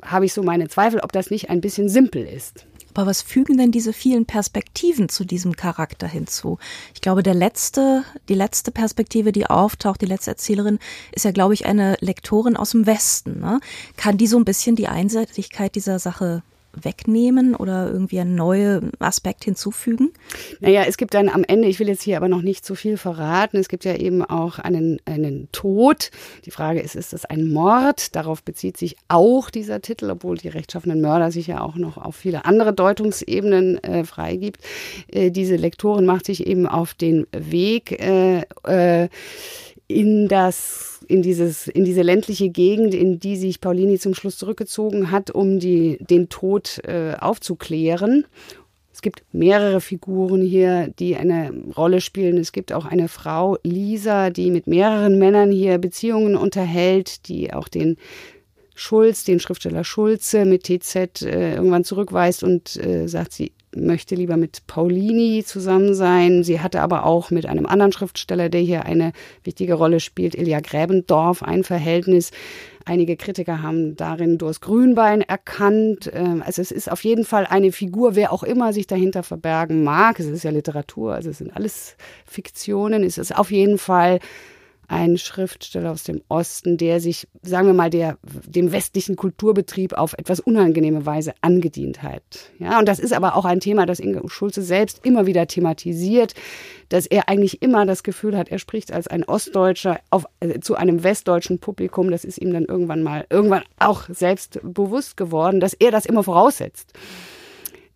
[0.03, 2.67] habe ich so meine Zweifel, ob das nicht ein bisschen simpel ist.
[2.95, 6.59] Aber was fügen denn diese vielen Perspektiven zu diesem Charakter hinzu?
[6.95, 10.81] Ich glaube, der letzte, die letzte Perspektive, die auftaucht, die letzte Erzählerin,
[11.13, 13.39] ist ja, glaube ich, eine Lektorin aus dem Westen.
[13.39, 13.61] Ne?
[13.97, 19.45] Kann die so ein bisschen die Einseitigkeit dieser Sache wegnehmen oder irgendwie einen neuen Aspekt
[19.45, 20.13] hinzufügen?
[20.61, 22.97] Naja, es gibt dann am Ende, ich will jetzt hier aber noch nicht zu viel
[22.97, 26.11] verraten, es gibt ja eben auch einen, einen Tod.
[26.45, 28.15] Die Frage ist, ist das ein Mord?
[28.15, 32.17] Darauf bezieht sich auch dieser Titel, obwohl die rechtschaffenen Mörder sich ja auch noch auf
[32.17, 34.61] viele andere Deutungsebenen äh, freigibt.
[35.09, 39.09] Äh, diese Lektorin macht sich eben auf den Weg äh, äh,
[39.89, 45.11] in das in dieses in diese ländliche Gegend, in die sich Paulini zum Schluss zurückgezogen
[45.11, 48.27] hat, um die den Tod äh, aufzuklären.
[48.93, 52.37] Es gibt mehrere Figuren hier, die eine Rolle spielen.
[52.37, 57.69] Es gibt auch eine Frau, Lisa, die mit mehreren Männern hier Beziehungen unterhält, die auch
[57.69, 57.97] den
[58.75, 64.37] Schulz, den Schriftsteller Schulze mit TZ äh, irgendwann zurückweist und äh, sagt, sie möchte lieber
[64.37, 66.43] mit Paulini zusammen sein.
[66.43, 69.13] Sie hatte aber auch mit einem anderen Schriftsteller, der hier eine
[69.45, 72.31] wichtige Rolle spielt, Ilja Gräbendorf, ein Verhältnis.
[72.85, 76.11] Einige Kritiker haben darin Dors Grünbein erkannt.
[76.13, 79.85] Ähm, also es ist auf jeden Fall eine Figur, wer auch immer sich dahinter verbergen
[79.85, 80.19] mag.
[80.19, 83.05] Es ist ja Literatur, also es sind alles Fiktionen.
[83.05, 84.19] Es ist auf jeden Fall
[84.91, 90.15] ein Schriftsteller aus dem Osten, der sich, sagen wir mal, der, dem westlichen Kulturbetrieb auf
[90.15, 92.23] etwas unangenehme Weise angedient hat.
[92.59, 96.35] Ja, und das ist aber auch ein Thema, das Inge Schulze selbst immer wieder thematisiert,
[96.89, 100.75] dass er eigentlich immer das Gefühl hat, er spricht als ein Ostdeutscher auf, äh, zu
[100.75, 102.11] einem westdeutschen Publikum.
[102.11, 106.25] Das ist ihm dann irgendwann mal, irgendwann auch selbst bewusst geworden, dass er das immer
[106.25, 106.95] voraussetzt.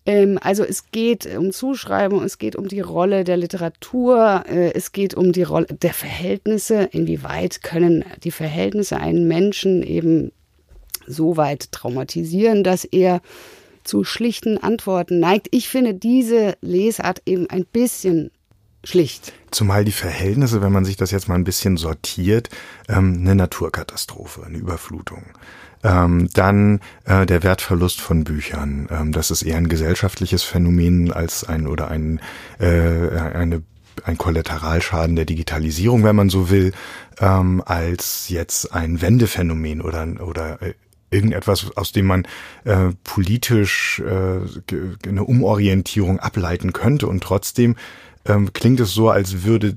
[0.06, 4.92] Ähm, also es geht um Zuschreibung, es geht um die Rolle der Literatur, äh, es
[4.92, 6.88] geht um die Rolle der Verhältnisse.
[6.92, 10.32] Inwieweit können die Verhältnisse einen Menschen eben
[11.06, 13.20] so weit traumatisieren, dass er
[13.82, 15.48] zu schlichten Antworten neigt.
[15.50, 18.30] Ich finde diese Lesart eben ein bisschen
[18.82, 19.32] schlicht.
[19.50, 22.48] Zumal die Verhältnisse, wenn man sich das jetzt mal ein bisschen sortiert,
[22.88, 25.24] ähm, eine Naturkatastrophe, eine Überflutung.
[25.85, 28.88] Ähm, dann äh, der Wertverlust von Büchern.
[28.90, 32.20] Ähm, das ist eher ein gesellschaftliches Phänomen als ein oder ein
[32.59, 33.62] äh, eine
[34.03, 36.73] ein Kollateralschaden der Digitalisierung, wenn man so will,
[37.20, 40.75] ähm, als jetzt ein Wendephänomen oder oder äh,
[41.11, 42.27] irgendetwas, aus dem man
[42.64, 47.07] äh, politisch äh, eine Umorientierung ableiten könnte.
[47.07, 47.77] Und trotzdem
[48.27, 49.77] ähm, klingt es so, als würde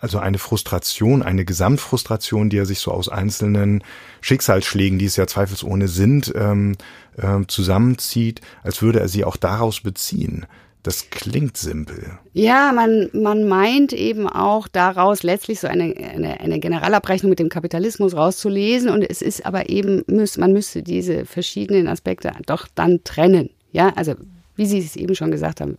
[0.00, 3.82] also eine Frustration, eine Gesamtfrustration, die er sich so aus einzelnen
[4.20, 6.76] Schicksalsschlägen, die es ja zweifelsohne sind, ähm,
[7.16, 10.46] äh, zusammenzieht, als würde er sie auch daraus beziehen.
[10.84, 12.18] Das klingt simpel.
[12.32, 17.48] Ja, man, man meint eben auch daraus letztlich so eine, eine, eine Generalabrechnung mit dem
[17.48, 18.88] Kapitalismus rauszulesen.
[18.88, 23.50] Und es ist aber eben, muss, man müsste diese verschiedenen Aspekte doch dann trennen.
[23.72, 24.14] Ja, also
[24.54, 25.78] wie Sie es eben schon gesagt haben,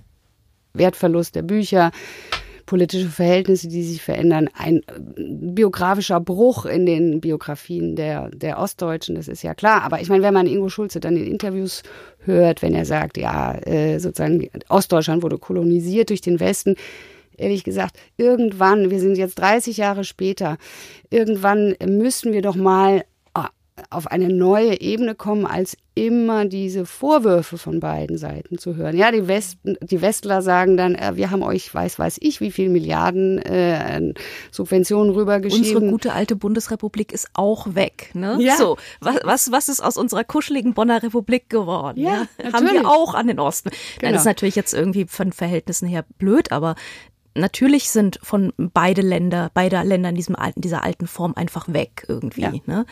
[0.74, 1.92] Wertverlust der Bücher,
[2.70, 4.82] politische Verhältnisse, die sich verändern, ein äh,
[5.18, 9.82] biografischer Bruch in den Biografien der, der Ostdeutschen, das ist ja klar.
[9.82, 11.82] Aber ich meine, wenn man Ingo Schulze dann in Interviews
[12.20, 16.76] hört, wenn er sagt, ja, äh, sozusagen Ostdeutschland wurde kolonisiert durch den Westen,
[17.38, 20.60] ehrlich gesagt, irgendwann, wir sind jetzt 30 Jahre später,
[21.10, 23.04] irgendwann müssen wir doch mal
[23.90, 28.96] auf eine neue Ebene kommen, als immer diese Vorwürfe von beiden Seiten zu hören.
[28.96, 32.52] Ja, die, Westen, die Westler sagen dann, äh, wir haben euch, weiß weiß ich, wie
[32.52, 34.14] viel Milliarden äh,
[34.52, 35.76] Subventionen rübergeschrieben.
[35.76, 38.12] Unsere gute alte Bundesrepublik ist auch weg.
[38.14, 38.38] Ne?
[38.40, 38.56] Ja.
[38.56, 42.00] So, was, was, was ist aus unserer kuscheligen Bonner Republik geworden?
[42.00, 42.54] Ja, ja?
[42.54, 43.70] Haben wir auch an den Osten.
[44.00, 44.14] Genau.
[44.14, 46.76] Das ist natürlich jetzt irgendwie von Verhältnissen her blöd, aber
[47.36, 52.06] natürlich sind von beide Länder, beide Länder in diesem alten, dieser alten Form einfach weg
[52.08, 52.42] irgendwie.
[52.42, 52.54] Ja.
[52.66, 52.86] Ne?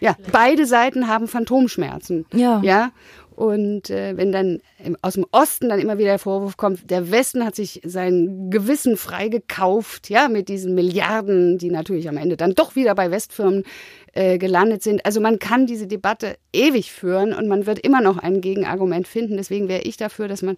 [0.00, 2.26] ja, beide Seiten haben Phantomschmerzen.
[2.32, 2.60] Ja.
[2.62, 2.92] Ja.
[3.34, 4.60] Und äh, wenn dann
[5.00, 8.96] aus dem Osten dann immer wieder der Vorwurf kommt, der Westen hat sich sein Gewissen
[8.96, 13.64] freigekauft, ja, mit diesen Milliarden, die natürlich am Ende dann doch wieder bei Westfirmen
[14.12, 15.06] äh, gelandet sind.
[15.06, 19.38] Also man kann diese Debatte ewig führen und man wird immer noch ein Gegenargument finden.
[19.38, 20.56] Deswegen wäre ich dafür, dass man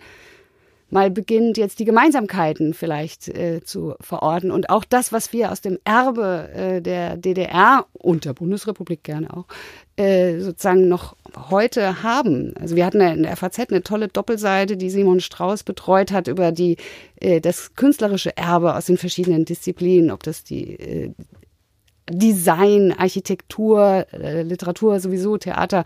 [0.94, 5.60] mal beginnt, jetzt die Gemeinsamkeiten vielleicht äh, zu verorten und auch das, was wir aus
[5.60, 9.46] dem Erbe äh, der DDR und der Bundesrepublik gerne auch
[9.96, 11.16] äh, sozusagen noch
[11.50, 12.54] heute haben.
[12.58, 16.52] Also wir hatten in der FAZ eine tolle Doppelseite, die Simon Strauß betreut hat über
[16.52, 16.76] die
[17.20, 21.12] äh, das künstlerische Erbe aus den verschiedenen Disziplinen, ob das die äh,
[22.08, 25.84] Design, Architektur, Literatur sowieso, Theater.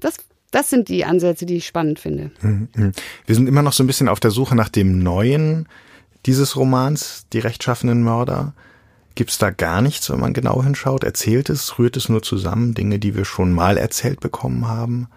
[0.00, 0.16] Das
[0.50, 2.30] das sind die Ansätze, die ich spannend finde.
[2.40, 2.68] Mhm.
[3.26, 5.68] Wir sind immer noch so ein bisschen auf der Suche nach dem Neuen
[6.26, 8.52] dieses Romans, die rechtschaffenen Mörder.
[9.14, 11.04] Gibt es da gar nichts, wenn man genau hinschaut?
[11.04, 15.08] Erzählt es, rührt es nur zusammen, Dinge, die wir schon mal erzählt bekommen haben?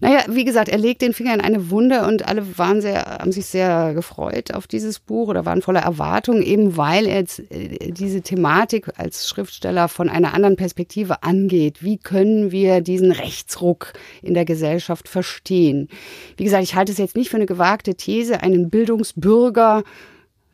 [0.00, 3.32] Naja, wie gesagt, er legt den Finger in eine Wunde und alle waren sehr, haben
[3.32, 7.90] sich sehr gefreut auf dieses Buch oder waren voller Erwartung, eben weil er jetzt äh,
[7.90, 11.82] diese Thematik als Schriftsteller von einer anderen Perspektive angeht.
[11.82, 15.88] Wie können wir diesen Rechtsruck in der Gesellschaft verstehen?
[16.36, 19.84] Wie gesagt, ich halte es jetzt nicht für eine gewagte These, einen Bildungsbürger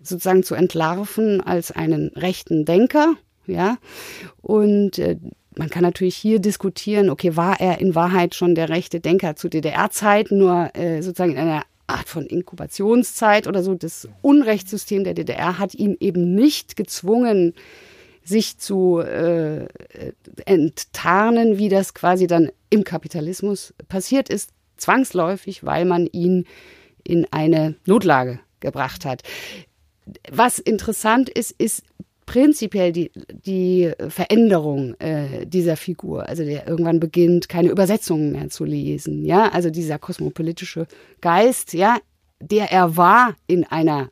[0.03, 3.15] sozusagen zu entlarven als einen rechten Denker,
[3.47, 3.79] ja.
[4.41, 5.17] Und äh,
[5.57, 9.49] man kann natürlich hier diskutieren, okay, war er in Wahrheit schon der rechte Denker zu
[9.49, 13.75] DDR-Zeiten, nur äh, sozusagen in einer Art von Inkubationszeit oder so.
[13.75, 17.55] Das Unrechtssystem der DDR hat ihn eben nicht gezwungen,
[18.25, 19.67] sich zu äh,
[20.45, 26.47] enttarnen, wie das quasi dann im Kapitalismus passiert ist, zwangsläufig, weil man ihn
[27.05, 29.23] in eine Notlage gebracht hat.
[30.31, 31.83] Was interessant ist, ist
[32.27, 38.65] prinzipiell die, die Veränderung äh, dieser Figur, also der irgendwann beginnt, keine Übersetzungen mehr zu
[38.65, 40.87] lesen, ja, also dieser kosmopolitische
[41.21, 41.99] Geist, ja,
[42.41, 44.11] der er war in einer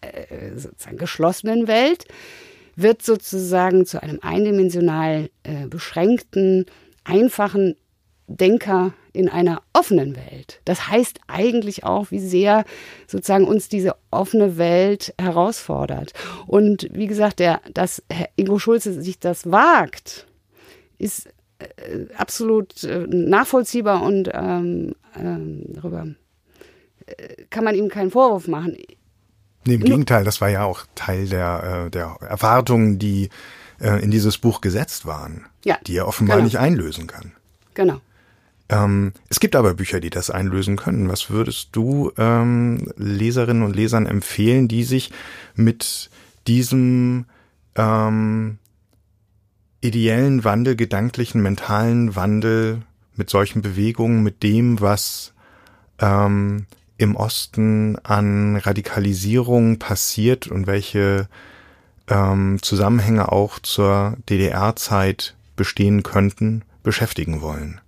[0.00, 2.04] äh, sozusagen geschlossenen Welt,
[2.76, 6.66] wird sozusagen zu einem eindimensional äh, beschränkten,
[7.04, 7.76] einfachen
[8.26, 10.60] Denker in einer offenen Welt.
[10.64, 12.64] Das heißt eigentlich auch, wie sehr
[13.06, 16.12] sozusagen uns diese offene Welt herausfordert.
[16.46, 20.26] Und wie gesagt, der, dass Herr Ingo Schulze sich das wagt,
[20.98, 21.26] ist
[21.58, 26.06] äh, absolut äh, nachvollziehbar und ähm, ähm, darüber
[27.06, 28.76] äh, kann man ihm keinen Vorwurf machen.
[29.66, 33.28] Nee, im Gegenteil, das war ja auch Teil der, äh, der Erwartungen, die
[33.80, 36.46] äh, in dieses Buch gesetzt waren, ja, die er offenbar genau.
[36.46, 37.32] nicht einlösen kann.
[37.74, 38.00] Genau.
[38.70, 41.08] Ähm, es gibt aber Bücher, die das einlösen können.
[41.08, 45.10] Was würdest du ähm, Leserinnen und Lesern empfehlen, die sich
[45.56, 46.08] mit
[46.46, 47.26] diesem
[47.74, 48.58] ähm,
[49.80, 52.82] ideellen Wandel, gedanklichen, mentalen Wandel,
[53.16, 55.34] mit solchen Bewegungen, mit dem, was
[55.98, 61.28] ähm, im Osten an Radikalisierung passiert und welche
[62.08, 67.80] ähm, Zusammenhänge auch zur DDR-Zeit bestehen könnten, beschäftigen wollen?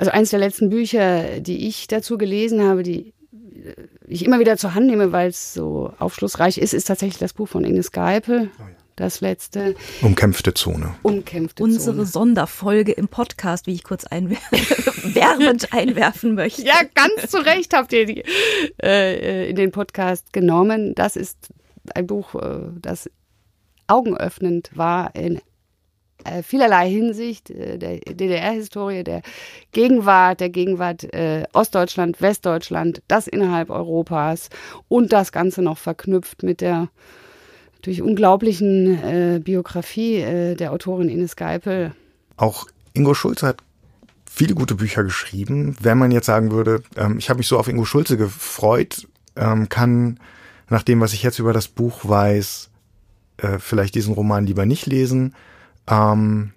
[0.00, 3.12] Also eines der letzten Bücher, die ich dazu gelesen habe, die
[4.08, 7.48] ich immer wieder zur Hand nehme, weil es so aufschlussreich ist, ist tatsächlich das Buch
[7.48, 8.50] von Ines Geipel.
[8.96, 9.74] Das letzte.
[10.00, 10.94] Umkämpfte Zone.
[11.02, 12.06] Umkämpfte Unsere Zone.
[12.06, 14.38] Sonderfolge im Podcast, wie ich kurz einwer
[15.02, 16.62] werbend einwerfen möchte.
[16.62, 18.24] Ja, ganz zu Recht habt ihr die
[18.82, 20.94] äh, in den Podcast genommen.
[20.94, 21.50] Das ist
[21.94, 23.10] ein Buch, äh, das
[23.86, 25.42] augenöffnend war in
[26.24, 29.22] äh, vielerlei Hinsicht äh, der DDR-Historie, der
[29.72, 34.48] Gegenwart, der Gegenwart äh, Ostdeutschland, Westdeutschland, das innerhalb Europas
[34.88, 36.88] und das Ganze noch verknüpft mit der
[37.74, 41.94] natürlich unglaublichen äh, Biografie äh, der Autorin Ines Geipel.
[42.36, 43.58] Auch Ingo Schulze hat
[44.30, 45.76] viele gute Bücher geschrieben.
[45.80, 49.68] Wenn man jetzt sagen würde, ähm, ich habe mich so auf Ingo Schulze gefreut, ähm,
[49.68, 50.20] kann
[50.68, 52.70] nach dem, was ich jetzt über das Buch weiß,
[53.38, 55.34] äh, vielleicht diesen Roman lieber nicht lesen.
[55.90, 56.52] Ähm,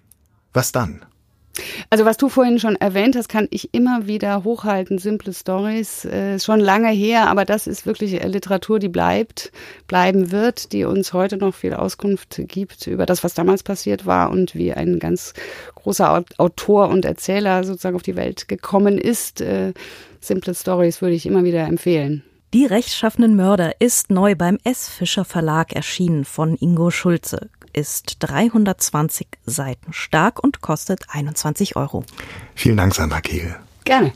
[0.52, 1.04] was dann?
[1.90, 4.98] Also was du vorhin schon erwähnt hast, kann ich immer wieder hochhalten.
[4.98, 9.52] Simple Stories äh, ist schon lange her, aber das ist wirklich Literatur, die bleibt,
[9.86, 14.30] bleiben wird, die uns heute noch viel Auskunft gibt über das, was damals passiert war
[14.30, 15.34] und wie ein ganz
[15.76, 19.40] großer Autor und Erzähler sozusagen auf die Welt gekommen ist.
[19.40, 19.74] Äh,
[20.20, 22.24] Simple Stories würde ich immer wieder empfehlen.
[22.52, 24.88] Die rechtschaffenen Mörder ist neu beim S.
[24.88, 32.04] Fischer Verlag erschienen von Ingo Schulze ist 320 Seiten stark und kostet 21 Euro.
[32.54, 33.56] Vielen Dank, Sandra Kegel.
[33.84, 34.12] Gerne.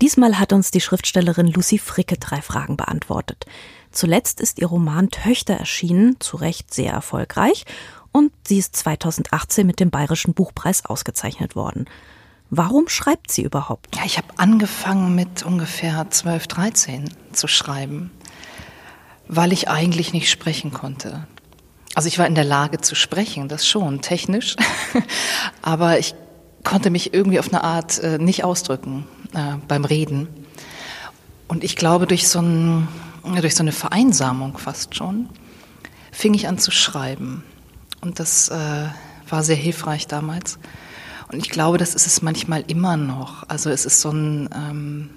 [0.00, 3.46] Diesmal hat uns die Schriftstellerin Lucy Fricke drei Fragen beantwortet.
[3.90, 7.64] Zuletzt ist ihr Roman Töchter erschienen, zu Recht sehr erfolgreich,
[8.12, 11.86] und sie ist 2018 mit dem Bayerischen Buchpreis ausgezeichnet worden.
[12.50, 13.94] Warum schreibt sie überhaupt?
[13.96, 18.10] Ja, ich habe angefangen mit ungefähr 12, 13 zu schreiben,
[19.28, 21.26] weil ich eigentlich nicht sprechen konnte.
[21.94, 24.56] Also ich war in der Lage zu sprechen, das schon, technisch,
[25.62, 26.14] aber ich
[26.64, 30.28] konnte mich irgendwie auf eine Art äh, nicht ausdrücken äh, beim Reden.
[31.46, 32.88] Und ich glaube, durch so, ein,
[33.40, 35.28] durch so eine Vereinsamung fast schon,
[36.12, 37.42] fing ich an zu schreiben.
[38.00, 38.86] Und das äh,
[39.28, 40.58] war sehr hilfreich damals.
[41.32, 43.48] Und ich glaube, das ist es manchmal immer noch.
[43.48, 45.10] Also es ist so ein, ähm,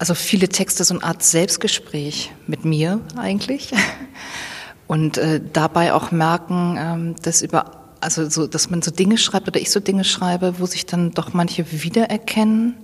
[0.00, 3.70] also viele Texte so eine Art Selbstgespräch mit mir eigentlich.
[4.88, 9.46] Und äh, dabei auch merken, ähm, dass über, also so, dass man so Dinge schreibt
[9.46, 12.74] oder ich so Dinge schreibe, wo sich dann doch manche wiedererkennen.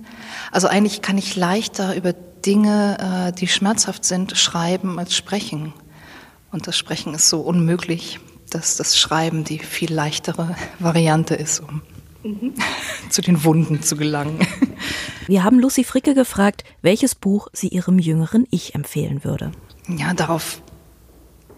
[0.53, 5.73] Also eigentlich kann ich leichter über Dinge, äh, die schmerzhaft sind, schreiben als sprechen.
[6.53, 11.81] Und das Sprechen ist so unmöglich dass das Schreiben die viel leichtere Variante ist, um
[12.23, 12.53] mhm.
[13.09, 14.39] zu den Wunden zu gelangen.
[15.27, 19.51] Wir haben Lucy Fricke gefragt, welches Buch sie ihrem jüngeren Ich empfehlen würde.
[19.89, 20.61] Ja, darauf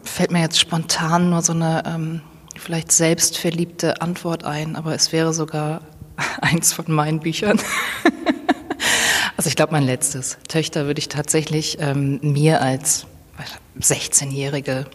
[0.03, 2.21] fällt mir jetzt spontan nur so eine ähm,
[2.55, 5.81] vielleicht selbstverliebte Antwort ein, aber es wäre sogar
[6.41, 7.59] eins von meinen Büchern.
[9.37, 10.39] also ich glaube, mein letztes.
[10.47, 13.05] Töchter würde ich tatsächlich ähm, mir als
[13.79, 14.87] 16-Jährige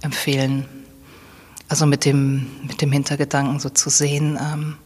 [0.00, 0.66] empfehlen.
[1.68, 4.76] Also mit dem, mit dem Hintergedanken so zu sehen, ähm,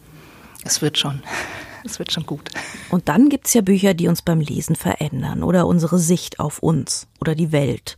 [0.65, 1.23] es wird schon,
[1.85, 2.51] es wird schon gut.
[2.91, 6.59] Und dann gibt es ja Bücher, die uns beim Lesen verändern oder unsere Sicht auf
[6.61, 7.97] uns oder die Welt.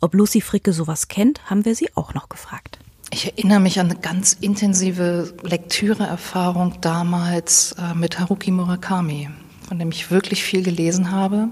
[0.00, 2.78] Ob Lucy Fricke sowas kennt, haben wir sie auch noch gefragt.
[3.10, 9.30] Ich erinnere mich an eine ganz intensive Lektüreerfahrung damals äh, mit Haruki Murakami,
[9.66, 11.48] von dem ich wirklich viel gelesen habe.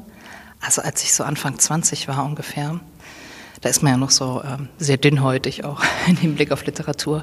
[0.60, 2.80] Also als ich so Anfang 20 war ungefähr
[3.60, 5.82] da ist man ja noch so ähm, sehr dünnhäutig auch
[6.22, 7.22] im Blick auf Literatur.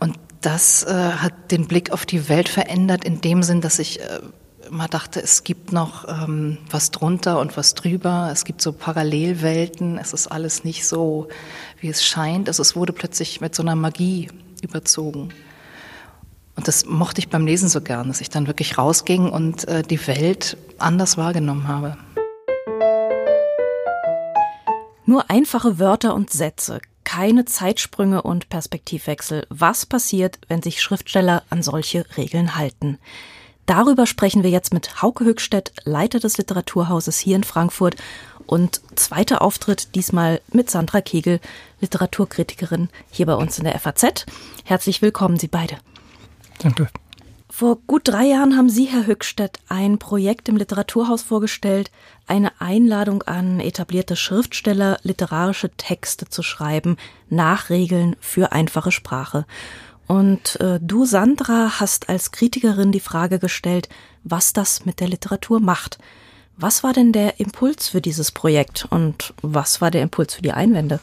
[0.00, 4.00] Und das äh, hat den Blick auf die Welt verändert in dem Sinn, dass ich
[4.00, 4.20] äh,
[4.68, 8.28] immer dachte, es gibt noch ähm, was drunter und was drüber.
[8.32, 9.98] Es gibt so Parallelwelten.
[9.98, 11.28] Es ist alles nicht so,
[11.80, 12.48] wie es scheint.
[12.48, 14.28] Also es wurde plötzlich mit so einer Magie
[14.62, 15.30] überzogen.
[16.56, 19.82] Und das mochte ich beim Lesen so gern, dass ich dann wirklich rausging und äh,
[19.82, 21.96] die Welt anders wahrgenommen habe.
[25.06, 29.46] Nur einfache Wörter und Sätze, keine Zeitsprünge und Perspektivwechsel.
[29.48, 32.98] Was passiert, wenn sich Schriftsteller an solche Regeln halten?
[33.64, 37.96] Darüber sprechen wir jetzt mit Hauke Höchstedt, Leiter des Literaturhauses hier in Frankfurt
[38.46, 41.40] und zweiter Auftritt diesmal mit Sandra Kegel,
[41.80, 44.26] Literaturkritikerin hier bei uns in der FAZ.
[44.64, 45.78] Herzlich willkommen, Sie beide.
[46.58, 46.90] Danke.
[47.58, 51.90] Vor gut drei Jahren haben Sie, Herr Höckstedt, ein Projekt im Literaturhaus vorgestellt,
[52.28, 56.96] eine Einladung an etablierte Schriftsteller, literarische Texte zu schreiben,
[57.30, 59.44] nach Regeln für einfache Sprache.
[60.06, 63.88] Und äh, du, Sandra, hast als Kritikerin die Frage gestellt,
[64.22, 65.98] was das mit der Literatur macht.
[66.56, 70.52] Was war denn der Impuls für dieses Projekt und was war der Impuls für die
[70.52, 71.00] Einwände?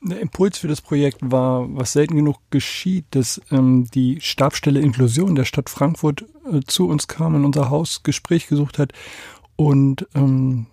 [0.00, 5.34] Der Impuls für das Projekt war, was selten genug geschieht, dass ähm, die Stabstelle Inklusion
[5.34, 8.92] der Stadt Frankfurt äh, zu uns kam, in unser Haus Gespräch gesucht hat
[9.56, 10.66] und ähm,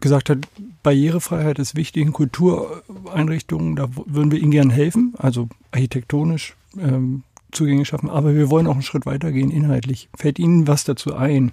[0.00, 0.38] gesagt hat,
[0.82, 7.88] Barrierefreiheit ist wichtig in Kultureinrichtungen, da würden wir Ihnen gern helfen, also architektonisch ähm, zugänglich
[7.88, 10.08] schaffen, aber wir wollen auch einen Schritt weitergehen inhaltlich.
[10.16, 11.52] Fällt Ihnen was dazu ein,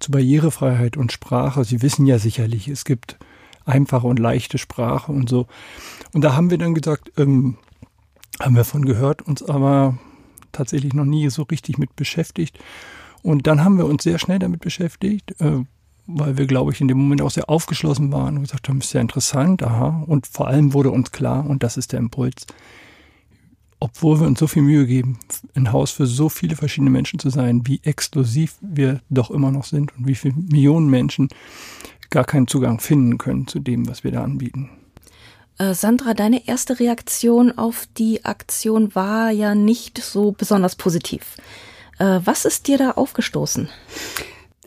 [0.00, 1.64] zu Barrierefreiheit und Sprache?
[1.64, 3.16] Sie wissen ja sicherlich, es gibt
[3.64, 5.46] einfache und leichte Sprache und so.
[6.12, 7.56] Und da haben wir dann gesagt, ähm,
[8.40, 9.98] haben wir von gehört, uns aber
[10.52, 12.58] tatsächlich noch nie so richtig mit beschäftigt.
[13.22, 15.64] Und dann haben wir uns sehr schnell damit beschäftigt, äh,
[16.06, 18.92] weil wir, glaube ich, in dem Moment auch sehr aufgeschlossen waren und gesagt haben, ist
[18.92, 20.04] ja interessant, aha.
[20.06, 22.46] Und vor allem wurde uns klar, und das ist der Impuls,
[23.80, 25.18] obwohl wir uns so viel Mühe geben,
[25.54, 29.64] ein Haus für so viele verschiedene Menschen zu sein, wie exklusiv wir doch immer noch
[29.64, 31.28] sind und wie viele Millionen Menschen
[32.10, 34.70] gar keinen Zugang finden können zu dem, was wir da anbieten.
[35.58, 41.36] Äh, Sandra, deine erste Reaktion auf die Aktion war ja nicht so besonders positiv.
[41.98, 43.68] Äh, was ist dir da aufgestoßen?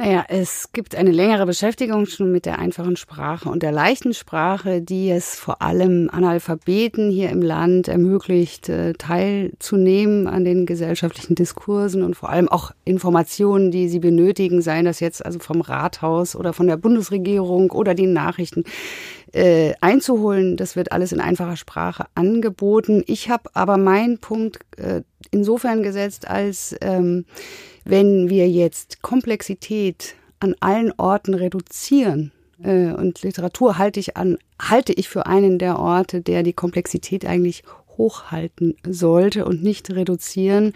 [0.01, 4.81] Naja, es gibt eine längere Beschäftigung schon mit der einfachen Sprache und der leichten Sprache,
[4.81, 12.01] die es vor allem Analphabeten hier im Land ermöglicht, äh, teilzunehmen an den gesellschaftlichen Diskursen
[12.01, 16.53] und vor allem auch Informationen, die sie benötigen, seien das jetzt also vom Rathaus oder
[16.53, 18.63] von der Bundesregierung oder die Nachrichten
[19.33, 20.55] äh, einzuholen.
[20.55, 23.03] Das wird alles in einfacher Sprache angeboten.
[23.05, 25.01] Ich habe aber meinen Punkt äh,
[25.31, 27.25] insofern gesetzt, als ähm,
[27.85, 32.31] wenn wir jetzt Komplexität an allen Orten reduzieren,
[32.63, 37.25] äh, und Literatur halte ich an, halte ich für einen der Orte, der die Komplexität
[37.25, 37.63] eigentlich
[37.99, 40.73] hochhalten sollte und nicht reduzieren.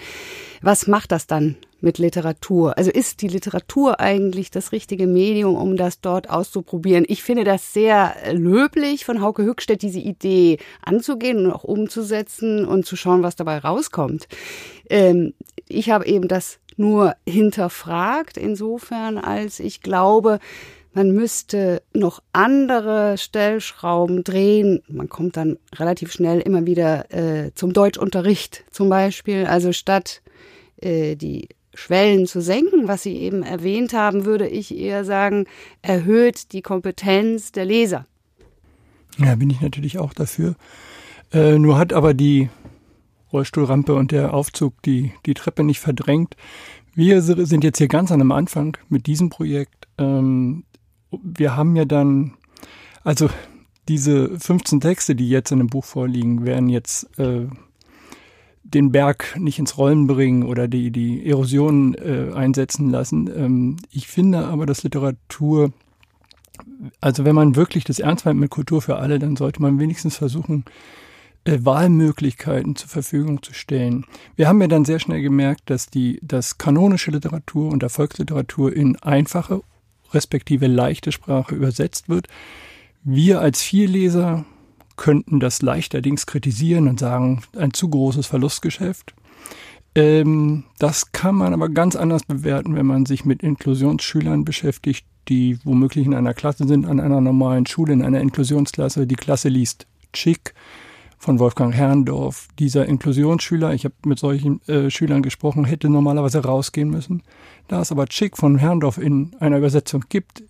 [0.61, 2.77] Was macht das dann mit Literatur?
[2.77, 7.05] Also ist die Literatur eigentlich das richtige Medium, um das dort auszuprobieren?
[7.07, 12.85] Ich finde das sehr löblich von Hauke Hückstedt, diese Idee anzugehen und auch umzusetzen und
[12.85, 14.27] zu schauen, was dabei rauskommt.
[14.89, 15.33] Ähm,
[15.67, 20.39] ich habe eben das nur hinterfragt, insofern, als ich glaube,
[20.93, 24.81] man müsste noch andere Stellschrauben drehen.
[24.87, 29.45] Man kommt dann relativ schnell immer wieder äh, zum Deutschunterricht zum Beispiel.
[29.45, 30.21] Also statt
[30.77, 35.45] äh, die Schwellen zu senken, was Sie eben erwähnt haben, würde ich eher sagen,
[35.81, 38.05] erhöht die Kompetenz der Leser.
[39.17, 40.55] Ja, bin ich natürlich auch dafür.
[41.31, 42.49] Äh, nur hat aber die
[43.31, 46.35] Rollstuhlrampe und der Aufzug die, die Treppe nicht verdrängt.
[46.93, 49.87] Wir sind jetzt hier ganz an dem Anfang mit diesem Projekt.
[49.97, 50.63] Ähm,
[51.23, 52.33] wir haben ja dann,
[53.03, 53.29] also
[53.87, 57.47] diese 15 Texte, die jetzt in dem Buch vorliegen, werden jetzt äh,
[58.63, 63.29] den Berg nicht ins Rollen bringen oder die, die Erosion äh, einsetzen lassen.
[63.35, 65.73] Ähm, ich finde aber, dass Literatur,
[67.01, 70.15] also wenn man wirklich das ernst meint mit Kultur für alle, dann sollte man wenigstens
[70.15, 70.65] versuchen,
[71.43, 74.05] äh, Wahlmöglichkeiten zur Verfügung zu stellen.
[74.37, 78.95] Wir haben ja dann sehr schnell gemerkt, dass die, dass kanonische Literatur und Erfolgsliteratur in
[78.97, 79.61] einfache
[80.13, 82.27] respektive leichte Sprache übersetzt wird.
[83.03, 84.45] Wir als Vielleser
[84.95, 89.13] könnten das leichterdings kritisieren und sagen, ein zu großes Verlustgeschäft.
[89.95, 95.57] Ähm, das kann man aber ganz anders bewerten, wenn man sich mit Inklusionsschülern beschäftigt, die
[95.63, 99.07] womöglich in einer Klasse sind, an einer normalen Schule, in einer Inklusionsklasse.
[99.07, 100.53] Die Klasse liest Chick
[101.23, 102.49] von Wolfgang Herrndorf.
[102.59, 107.23] Dieser Inklusionsschüler, ich habe mit solchen äh, Schülern gesprochen, hätte normalerweise rausgehen müssen.
[107.69, 110.43] Da es aber Chick von Herrndorf in einer Übersetzung gibt,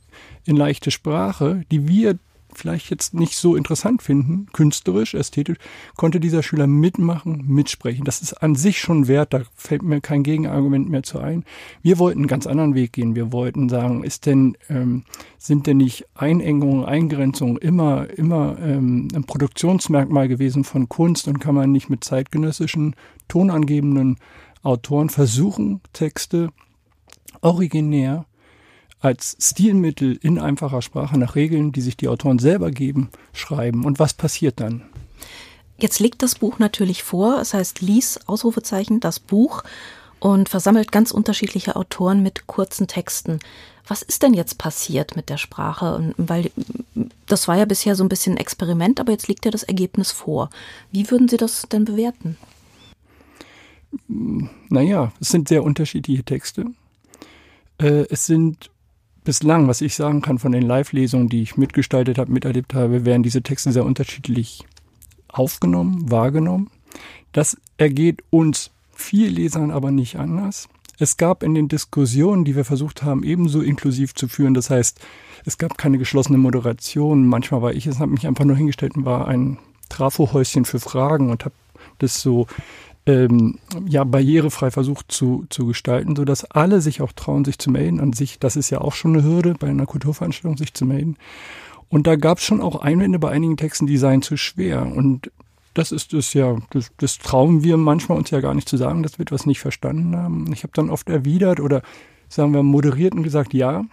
[0.46, 2.18] in leichte Sprache, die wir
[2.56, 5.58] vielleicht jetzt nicht so interessant finden, künstlerisch, ästhetisch,
[5.96, 8.06] konnte dieser Schüler mitmachen, mitsprechen.
[8.06, 11.44] Das ist an sich schon wert, da fällt mir kein Gegenargument mehr zu ein.
[11.82, 13.16] Wir wollten einen ganz anderen Weg gehen.
[13.16, 15.04] Wir wollten sagen, ist denn, ähm,
[15.38, 21.56] sind denn nicht Einengungen, Eingrenzungen immer, immer ähm, ein Produktionsmerkmal gewesen von Kunst und kann
[21.56, 22.96] man nicht mit zeitgenössischen,
[23.28, 24.18] tonangebenden
[24.64, 26.50] Autoren versuchen, Texte
[27.42, 28.26] originär
[29.04, 33.84] als Stilmittel in einfacher Sprache nach Regeln, die sich die Autoren selber geben, schreiben.
[33.84, 34.84] Und was passiert dann?
[35.78, 37.40] Jetzt liegt das Buch natürlich vor.
[37.42, 39.64] Es heißt Lies, Ausrufezeichen, das Buch
[40.20, 43.40] und versammelt ganz unterschiedliche Autoren mit kurzen Texten.
[43.86, 46.14] Was ist denn jetzt passiert mit der Sprache?
[46.16, 46.52] Weil
[47.26, 50.14] das war ja bisher so ein bisschen ein Experiment, aber jetzt liegt ja das Ergebnis
[50.14, 50.50] vor.
[50.94, 52.38] Wie würden Sie das denn bewerten?
[54.08, 56.68] Naja, es sind sehr unterschiedliche Texte.
[57.80, 58.70] Äh, es sind
[59.24, 63.24] bislang, was ich sagen kann von den Live-Lesungen, die ich mitgestaltet habe, miterlebt habe, werden
[63.24, 64.66] diese Texte sehr unterschiedlich
[65.28, 66.70] aufgenommen, wahrgenommen.
[67.32, 70.70] Das ergeht uns viel Lesern aber nicht anders.
[71.00, 74.54] Es gab in den Diskussionen, die wir versucht haben, ebenso inklusiv zu führen.
[74.54, 75.00] Das heißt,
[75.46, 77.28] es gab keine geschlossene Moderation.
[77.28, 79.58] Manchmal war ich es, habe mich einfach nur hingestellt und war ein
[79.90, 81.56] Trafohäuschen für Fragen und habe
[82.00, 82.48] das so
[83.06, 88.00] ähm, ja, barrierefrei versucht zu, zu gestalten, sodass alle sich auch trauen, sich zu melden.
[88.00, 91.18] An sich, das ist ja auch schon eine Hürde bei einer Kulturveranstaltung, sich zu melden.
[91.90, 94.86] Und da gab es schon auch Einwände bei einigen Texten, die seien zu schwer.
[94.86, 95.32] Und
[95.74, 99.04] das ist es ja, das, das trauen wir manchmal uns ja gar nicht zu sagen,
[99.04, 100.52] dass wir etwas nicht verstanden haben.
[100.54, 101.82] Ich habe dann oft erwidert oder
[102.30, 103.84] sagen wir moderiert und gesagt, ja,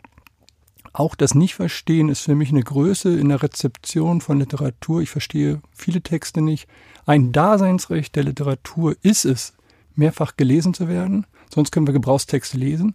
[0.93, 5.03] auch das Nicht-Verstehen ist für mich eine Größe in der Rezeption von Literatur.
[5.03, 6.69] Ich verstehe viele Texte nicht.
[7.07, 9.55] Ein Daseinsrecht der Literatur ist es,
[9.95, 11.27] mehrfach gelesen zu werden.
[11.53, 12.95] Sonst können wir Gebrauchstexte lesen.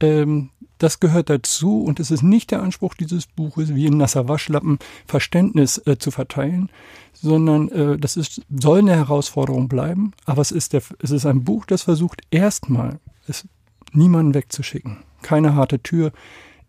[0.00, 4.28] Ähm, das gehört dazu und es ist nicht der Anspruch dieses Buches, wie in nasser
[4.28, 6.68] Waschlappen Verständnis äh, zu verteilen,
[7.12, 10.12] sondern äh, das ist, soll eine Herausforderung bleiben.
[10.24, 13.46] Aber es ist, der, es ist ein Buch, das versucht, erstmal es
[13.92, 14.98] niemanden wegzuschicken.
[15.22, 16.12] Keine harte Tür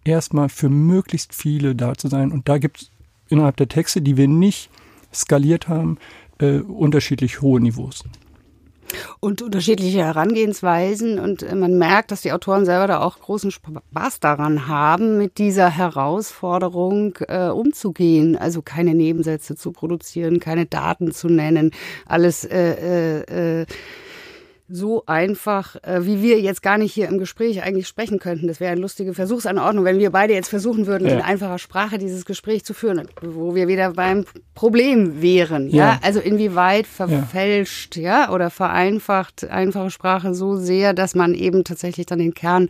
[0.03, 2.31] erstmal für möglichst viele da zu sein.
[2.31, 2.91] Und da gibt es
[3.27, 4.69] innerhalb der Texte, die wir nicht
[5.11, 5.97] skaliert haben,
[6.39, 8.03] äh, unterschiedlich hohe Niveaus.
[9.19, 11.19] Und unterschiedliche Herangehensweisen.
[11.19, 15.37] Und äh, man merkt, dass die Autoren selber da auch großen Spaß daran haben, mit
[15.37, 18.37] dieser Herausforderung äh, umzugehen.
[18.37, 21.71] Also keine Nebensätze zu produzieren, keine Daten zu nennen,
[22.05, 23.65] alles äh, äh, äh
[24.67, 28.47] so einfach, äh, wie wir jetzt gar nicht hier im Gespräch eigentlich sprechen könnten.
[28.47, 31.15] Das wäre eine lustige Versuchsanordnung, wenn wir beide jetzt versuchen würden, ja.
[31.15, 35.69] in einfacher Sprache dieses Gespräch zu führen, wo wir wieder beim Problem wären.
[35.69, 35.99] Ja, ja?
[36.01, 38.25] also inwieweit verfälscht, ja.
[38.25, 42.69] ja, oder vereinfacht einfache Sprache so sehr, dass man eben tatsächlich dann den Kern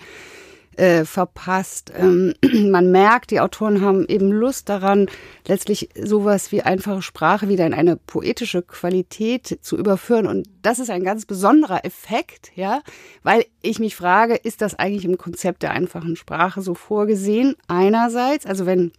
[0.77, 1.91] äh, verpasst.
[1.95, 2.33] Ähm,
[2.71, 5.07] man merkt, die Autoren haben eben Lust daran,
[5.47, 10.27] letztlich sowas wie einfache Sprache wieder in eine poetische Qualität zu überführen.
[10.27, 12.81] Und das ist ein ganz besonderer Effekt, ja,
[13.23, 17.55] weil ich mich frage, ist das eigentlich im Konzept der einfachen Sprache so vorgesehen?
[17.67, 18.91] Einerseits, also wenn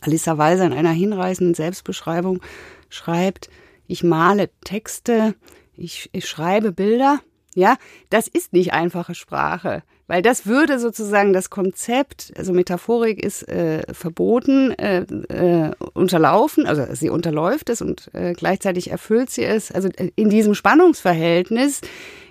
[0.00, 2.40] Alissa Walser in einer hinreißenden Selbstbeschreibung
[2.88, 3.50] schreibt,
[3.86, 5.34] ich male Texte,
[5.76, 7.20] ich, ich schreibe Bilder,
[7.54, 7.76] ja,
[8.10, 9.82] das ist nicht einfache Sprache.
[10.08, 16.86] Weil das würde sozusagen das Konzept, also Metaphorik ist äh, verboten, äh, äh, unterlaufen, also
[16.94, 19.72] sie unterläuft es und äh, gleichzeitig erfüllt sie es.
[19.72, 21.80] Also äh, in diesem Spannungsverhältnis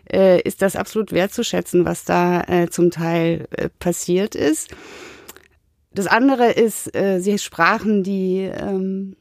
[0.10, 4.70] äh, ist das absolut wertzuschätzen, was da äh, zum Teil äh, passiert ist.
[5.94, 9.18] Das andere ist, äh, sie sprachen die ähm,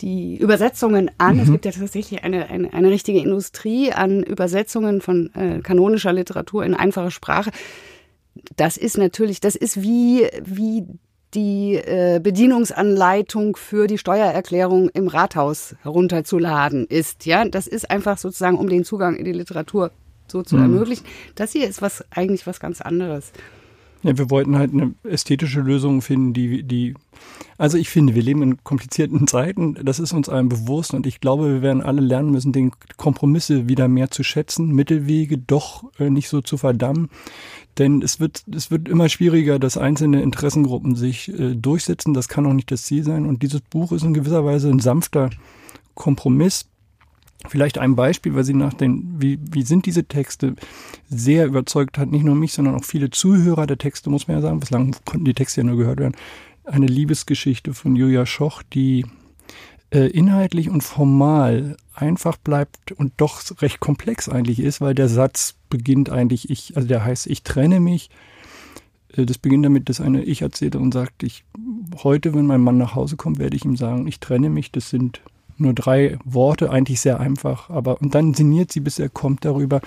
[0.00, 1.36] die Übersetzungen an.
[1.36, 1.42] Mhm.
[1.42, 6.64] Es gibt ja tatsächlich eine, eine, eine richtige Industrie an Übersetzungen von äh, kanonischer Literatur
[6.64, 7.50] in einfache Sprache.
[8.56, 10.86] Das ist natürlich, das ist wie, wie
[11.34, 17.26] die äh, Bedienungsanleitung für die Steuererklärung im Rathaus herunterzuladen ist.
[17.26, 19.90] Ja, das ist einfach sozusagen, um den Zugang in die Literatur
[20.26, 20.62] so zu mhm.
[20.62, 21.04] ermöglichen.
[21.34, 23.32] Das hier ist was eigentlich was ganz anderes.
[24.02, 26.94] Ja, wir wollten halt eine ästhetische Lösung finden, die, die,
[27.56, 31.20] also ich finde, wir leben in komplizierten Zeiten, das ist uns allen bewusst und ich
[31.20, 36.10] glaube, wir werden alle lernen müssen, den Kompromisse wieder mehr zu schätzen, Mittelwege doch äh,
[36.10, 37.10] nicht so zu verdammen.
[37.78, 42.12] Denn es wird, es wird immer schwieriger, dass einzelne Interessengruppen sich äh, durchsetzen.
[42.12, 43.24] Das kann auch nicht das Ziel sein.
[43.24, 45.30] Und dieses Buch ist in gewisser Weise ein sanfter
[45.94, 46.66] Kompromiss
[47.46, 50.56] Vielleicht ein Beispiel, weil sie nach den, wie, wie sind diese Texte,
[51.08, 54.40] sehr überzeugt hat, nicht nur mich, sondern auch viele Zuhörer der Texte, muss man ja
[54.42, 54.60] sagen.
[54.60, 56.16] Bislang konnten die Texte ja nur gehört werden.
[56.64, 59.06] Eine Liebesgeschichte von Julia Schoch, die
[59.90, 65.54] äh, inhaltlich und formal einfach bleibt und doch recht komplex eigentlich ist, weil der Satz
[65.70, 68.10] beginnt eigentlich, ich, also der heißt, ich trenne mich.
[69.14, 71.44] Äh, das beginnt damit, dass eine Ich erzählerin sagt, ich,
[72.02, 74.72] heute, wenn mein Mann nach Hause kommt, werde ich ihm sagen, ich trenne mich.
[74.72, 75.20] Das sind
[75.60, 79.80] nur drei Worte, eigentlich sehr einfach, aber und dann sinniert sie, bis er kommt darüber,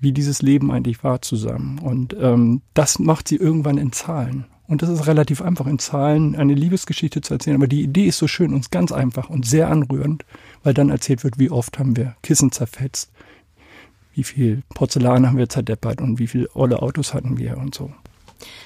[0.00, 1.78] wie dieses Leben eigentlich war zusammen.
[1.78, 4.46] Und ähm, das macht sie irgendwann in Zahlen.
[4.68, 7.56] Und das ist relativ einfach, in Zahlen eine Liebesgeschichte zu erzählen.
[7.56, 10.24] Aber die Idee ist so schön und ganz einfach und sehr anrührend,
[10.62, 13.10] weil dann erzählt wird, wie oft haben wir Kissen zerfetzt,
[14.12, 17.90] wie viel Porzellan haben wir zerdeppert und wie viele olle Autos hatten wir und so.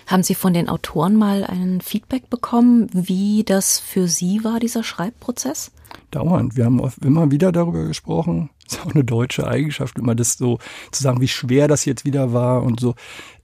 [0.07, 4.83] Haben Sie von den Autoren mal ein Feedback bekommen, wie das für Sie war, dieser
[4.83, 5.71] Schreibprozess?
[6.13, 6.57] Dauernd.
[6.57, 8.51] Wir haben immer wieder darüber gesprochen.
[8.67, 10.59] Ist auch eine deutsche Eigenschaft, immer das so
[10.93, 12.95] zu sagen, wie schwer das jetzt wieder war und so.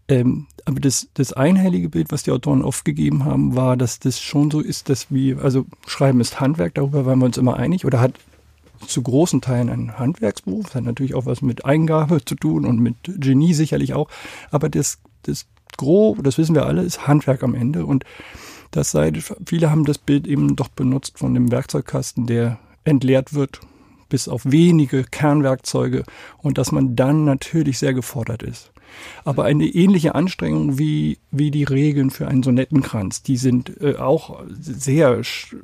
[0.09, 4.21] Ähm, aber das, das einhellige Bild, was die Autoren oft gegeben haben, war, dass das
[4.21, 7.85] schon so ist, dass wir, also Schreiben ist Handwerk, darüber waren wir uns immer einig,
[7.85, 8.15] oder hat
[8.87, 12.81] zu großen Teilen ein Handwerksberuf, das hat natürlich auch was mit Eingabe zu tun und
[12.81, 14.09] mit Genie sicherlich auch,
[14.51, 15.47] aber das, das
[15.77, 18.05] Gros, das wissen wir alle, ist Handwerk am Ende und
[18.71, 19.13] das sei,
[19.47, 23.61] viele haben das Bild eben doch benutzt von dem Werkzeugkasten, der entleert wird,
[24.09, 26.05] bis auf wenige Kernwerkzeuge
[26.39, 28.73] und dass man dann natürlich sehr gefordert ist.
[29.25, 34.41] Aber eine ähnliche Anstrengung wie, wie die Regeln für einen Sonettenkranz, die sind äh, auch
[34.59, 35.21] sehr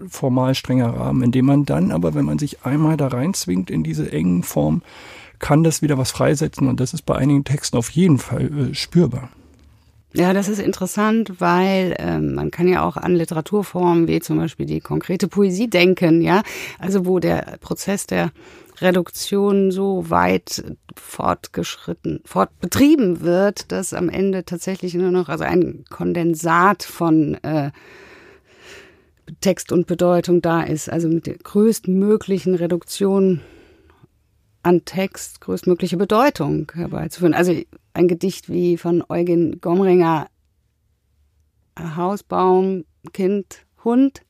[0.08, 4.12] formal strenger Rahmen, indem man dann aber, wenn man sich einmal da reinzwingt in diese
[4.12, 4.82] engen Form,
[5.38, 8.74] kann das wieder was freisetzen und das ist bei einigen Texten auf jeden Fall äh,
[8.74, 9.30] spürbar.
[10.16, 14.64] Ja, das ist interessant, weil ähm, man kann ja auch an Literaturformen wie zum Beispiel
[14.64, 16.42] die konkrete Poesie denken, ja,
[16.78, 18.30] also wo der Prozess der
[18.80, 20.62] Reduktion so weit
[20.94, 27.72] fortgeschritten, fortbetrieben wird, dass am Ende tatsächlich nur noch also ein Kondensat von äh,
[29.40, 33.40] Text und Bedeutung da ist, also mit der größtmöglichen Reduktion
[34.64, 37.34] an Text größtmögliche Bedeutung herbeizuführen.
[37.34, 37.54] Also
[37.92, 40.28] ein Gedicht wie von Eugen Gomringer,
[41.78, 44.22] Hausbaum, Kind, Hund.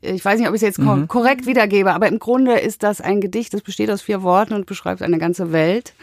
[0.00, 1.08] Ich weiß nicht, ob ich es jetzt mhm.
[1.08, 4.66] korrekt wiedergebe, aber im Grunde ist das ein Gedicht, das besteht aus vier Worten und
[4.66, 5.94] beschreibt eine ganze Welt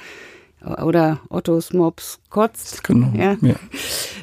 [0.63, 2.83] oder Ottos Mops kotzt.
[2.83, 3.11] Genau.
[3.15, 3.35] Ja.
[3.41, 3.55] ja.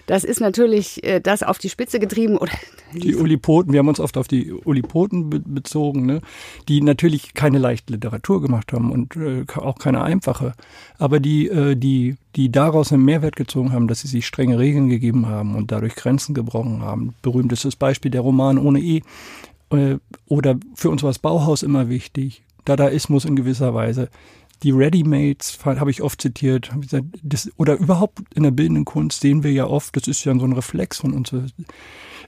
[0.07, 2.37] Das ist natürlich äh, das auf die Spitze getrieben.
[2.37, 2.53] Oder
[2.95, 6.21] die Ulipoten, wir haben uns oft auf die Ulipoten be bezogen, ne?
[6.69, 10.55] die natürlich keine leichte Literatur gemacht haben und äh, auch keine einfache,
[10.99, 14.89] aber die, äh, die, die daraus einen Mehrwert gezogen haben, dass sie sich strenge Regeln
[14.89, 17.15] gegeben haben und dadurch Grenzen gebrochen haben.
[17.23, 19.03] Berühmtestes Beispiel der Roman ohne E.
[19.71, 22.43] Äh, oder für uns war das Bauhaus immer wichtig.
[22.65, 24.11] Dadaismus in gewisser Weise
[24.63, 26.73] die Readymates habe ich oft zitiert.
[26.73, 30.25] Hab gesagt, das, oder überhaupt in der bildenden Kunst sehen wir ja oft, das ist
[30.25, 31.35] ja so ein Reflex von uns.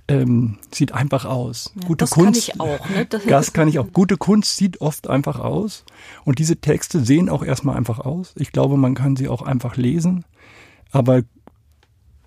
[0.09, 1.73] Ähm, sieht einfach aus.
[1.77, 2.91] Ja, Gute das Kunst, kann ich auch.
[2.91, 3.07] Ne?
[3.07, 3.93] Das, das kann ich auch.
[3.93, 5.85] Gute Kunst sieht oft einfach aus.
[6.25, 8.35] Und diese Texte sehen auch erstmal einfach aus.
[8.37, 10.25] Ich glaube, man kann sie auch einfach lesen.
[10.91, 11.23] Aber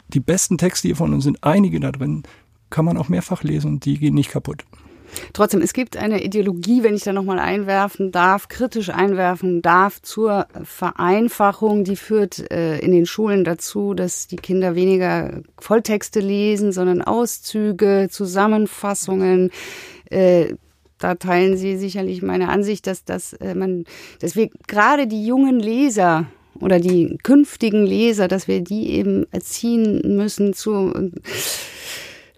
[0.10, 2.24] die besten Texte hiervon, und sind einige da drin,
[2.70, 4.66] kann man auch mehrfach lesen und die gehen nicht kaputt.
[5.34, 10.47] Trotzdem, es gibt eine Ideologie, wenn ich da nochmal einwerfen darf, kritisch einwerfen darf, zur
[10.63, 11.84] Vereinfachung.
[11.84, 18.07] Die führt äh, in den Schulen dazu, dass die Kinder weniger Volltexte lesen, sondern Auszüge,
[18.09, 19.51] Zusammenfassungen.
[20.09, 20.55] Äh,
[20.97, 23.86] da teilen Sie sicherlich meine Ansicht, dass, dass, äh, man,
[24.20, 26.28] dass wir gerade die jungen Leser
[26.59, 31.11] oder die künftigen Leser, dass wir die eben erziehen müssen zu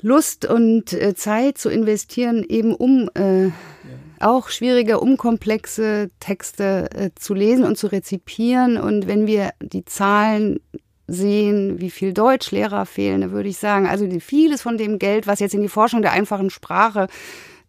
[0.01, 3.51] Lust und äh, Zeit zu investieren, eben um äh, ja.
[4.19, 8.77] auch schwierige, unkomplexe Texte äh, zu lesen und zu rezipieren.
[8.77, 10.59] Und wenn wir die Zahlen
[11.07, 15.39] sehen, wie viel Deutschlehrer fehlen, da würde ich sagen, also vieles von dem Geld, was
[15.39, 17.07] jetzt in die Forschung der einfachen Sprache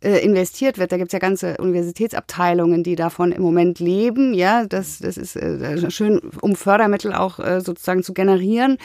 [0.02, 0.92] äh, investiert wird.
[0.92, 4.34] Da gibt's ja ganze Universitätsabteilungen, die davon im Moment leben.
[4.34, 8.78] Ja, das, das ist äh, schön, um Fördermittel auch äh, sozusagen zu generieren.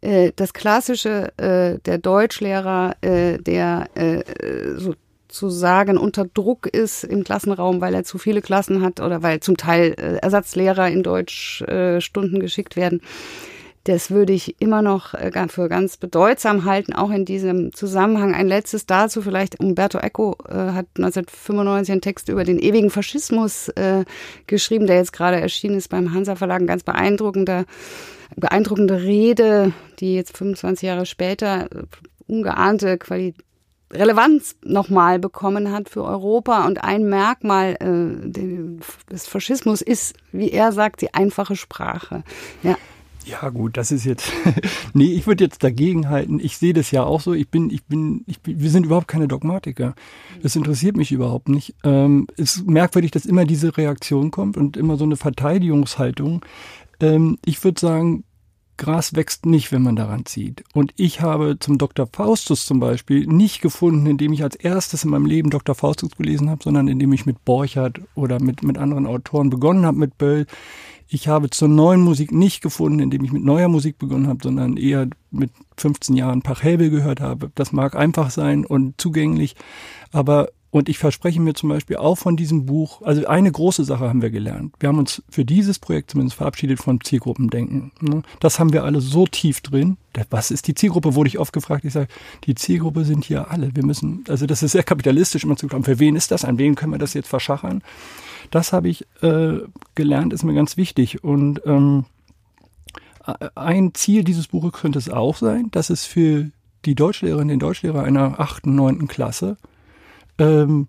[0.00, 4.22] Äh, das klassische, äh, der Deutschlehrer, äh, der äh,
[5.34, 9.56] sozusagen unter Druck ist im Klassenraum, weil er zu viele Klassen hat oder weil zum
[9.56, 13.00] Teil äh, Ersatzlehrer in Deutschstunden äh, geschickt werden.
[13.84, 18.34] Das würde ich immer noch äh, für ganz bedeutsam halten, auch in diesem Zusammenhang.
[18.34, 19.60] Ein letztes dazu vielleicht.
[19.60, 24.04] Umberto Eco äh, hat 1995 einen Text über den ewigen Faschismus äh,
[24.46, 26.62] geschrieben, der jetzt gerade erschienen ist beim Hansa Verlag.
[26.62, 27.66] Ein ganz beeindruckender
[28.36, 31.68] beeindruckende Rede, die jetzt 25 Jahre später
[32.26, 33.44] ungeahnte Qualität
[33.92, 36.66] Relevanz nochmal bekommen hat für Europa.
[36.66, 42.24] Und ein Merkmal äh, des Faschismus ist, wie er sagt, die einfache Sprache.
[42.62, 42.76] Ja.
[43.24, 44.30] Ja, gut, das ist jetzt.
[44.92, 46.40] nee, ich würde jetzt dagegen halten.
[46.40, 47.32] Ich sehe das ja auch so.
[47.32, 49.94] Ich bin, ich bin, ich bin, wir sind überhaupt keine Dogmatiker.
[50.42, 51.74] Das interessiert mich überhaupt nicht.
[51.84, 56.44] Ähm, es ist merkwürdig, dass immer diese Reaktion kommt und immer so eine Verteidigungshaltung.
[57.00, 58.24] Ähm, ich würde sagen,
[58.76, 60.64] Gras wächst nicht, wenn man daran zieht.
[60.74, 62.08] Und ich habe zum Dr.
[62.12, 65.74] Faustus zum Beispiel nicht gefunden, indem ich als erstes in meinem Leben Dr.
[65.74, 69.98] Faustus gelesen habe, sondern indem ich mit Borchardt oder mit, mit anderen Autoren begonnen habe,
[69.98, 70.46] mit Böll.
[71.08, 74.76] Ich habe zur neuen Musik nicht gefunden, indem ich mit neuer Musik begonnen habe, sondern
[74.76, 77.50] eher mit 15 Jahren Pachelbel gehört habe.
[77.54, 79.54] Das mag einfach sein und zugänglich,
[80.12, 84.08] aber und ich verspreche mir zum Beispiel auch von diesem Buch, also eine große Sache
[84.08, 84.74] haben wir gelernt.
[84.80, 87.92] Wir haben uns für dieses Projekt zumindest verabschiedet von Zielgruppendenken.
[88.00, 88.22] Ne?
[88.40, 89.98] Das haben wir alle so tief drin.
[90.30, 91.84] Was ist die Zielgruppe, wurde ich oft gefragt.
[91.84, 92.08] Ich sage,
[92.42, 93.76] die Zielgruppe sind hier alle.
[93.76, 96.58] Wir müssen, also das ist sehr kapitalistisch immer zu glauben, für wen ist das, an
[96.58, 97.80] wen können wir das jetzt verschachern.
[98.50, 99.58] Das habe ich äh,
[99.94, 101.24] gelernt, ist mir ganz wichtig.
[101.24, 102.04] Und ähm,
[103.54, 106.50] ein Ziel dieses Buches könnte es auch sein, dass es für
[106.84, 109.56] die Deutschlehrerin, den Deutschlehrer einer achten, neunten Klasse
[110.38, 110.88] ähm,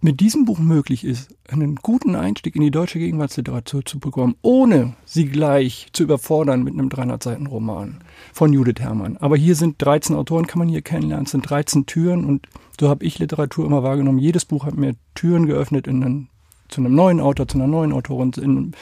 [0.00, 4.94] mit diesem Buch möglich ist, einen guten Einstieg in die deutsche Gegenwartsliteratur zu bekommen, ohne
[5.04, 7.98] sie gleich zu überfordern mit einem 300-Seiten-Roman
[8.32, 9.16] von Judith Herrmann.
[9.16, 12.46] Aber hier sind 13 Autoren, kann man hier kennenlernen, es sind 13 Türen und
[12.78, 14.18] so habe ich Literatur immer wahrgenommen.
[14.18, 16.28] Jedes Buch hat mir Türen geöffnet in einen,
[16.68, 18.72] zu einem neuen Autor, zu einer neuen Autorin, in,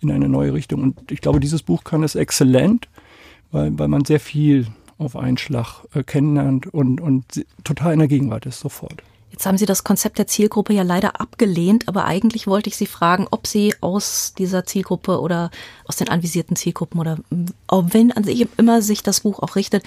[0.00, 0.82] in eine neue Richtung.
[0.82, 2.88] Und ich glaube, dieses Buch kann es exzellent,
[3.52, 4.66] weil, weil man sehr viel
[4.98, 9.02] auf einen Schlag äh, kennenlernt und, und total in der Gegenwart ist sofort.
[9.30, 12.86] Jetzt haben Sie das Konzept der Zielgruppe ja leider abgelehnt, aber eigentlich wollte ich Sie
[12.86, 15.50] fragen, ob Sie aus dieser Zielgruppe oder
[15.84, 17.18] aus den anvisierten Zielgruppen oder
[17.70, 19.84] wenn an sich immer sich das Buch auch richtet,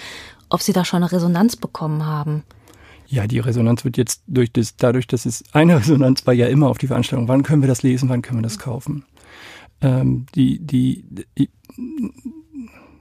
[0.50, 2.44] ob Sie da schon eine Resonanz bekommen haben.
[3.10, 6.68] Ja, die Resonanz wird jetzt durch das, dadurch, dass es eine Resonanz war ja immer
[6.68, 7.26] auf die Veranstaltung.
[7.26, 8.08] Wann können wir das lesen?
[8.08, 9.04] Wann können wir das kaufen?
[9.80, 11.04] Ähm, die, die,
[11.36, 11.50] die,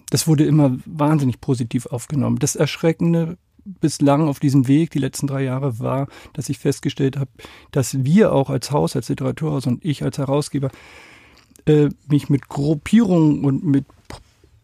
[0.10, 2.40] das wurde immer wahnsinnig positiv aufgenommen.
[2.40, 7.30] Das Erschreckende bislang auf diesem Weg, die letzten drei Jahre, war, dass ich festgestellt habe,
[7.72, 10.72] dass wir auch als Haus, als Literaturhaus und ich als Herausgeber
[11.66, 13.86] äh, mich mit Gruppierungen und mit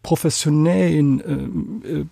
[0.02, 2.04] professionellen äh, äh,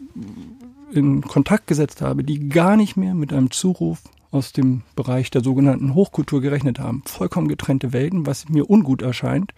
[0.95, 5.42] in Kontakt gesetzt habe, die gar nicht mehr mit einem Zuruf aus dem Bereich der
[5.42, 7.03] sogenannten Hochkultur gerechnet haben.
[7.07, 9.53] Vollkommen getrennte Welten, was mir ungut erscheint.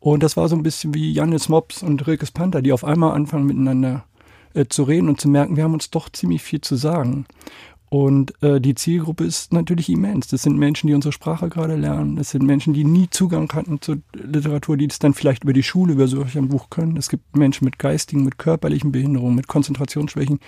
[0.00, 3.12] Und das war so ein bisschen wie Janis Mops und Rilkes Panther, die auf einmal
[3.12, 4.04] anfangen miteinander
[4.54, 7.26] äh, zu reden und zu merken, wir haben uns doch ziemlich viel zu sagen.
[7.90, 10.28] Und äh, die Zielgruppe ist natürlich immens.
[10.28, 12.16] Das sind Menschen, die unsere Sprache gerade lernen.
[12.16, 15.62] Das sind Menschen, die nie Zugang hatten zur Literatur, die das dann vielleicht über die
[15.62, 16.98] Schule, über solch ein Buch können.
[16.98, 20.38] Es gibt Menschen mit geistigen, mit körperlichen Behinderungen, mit Konzentrationsschwächen.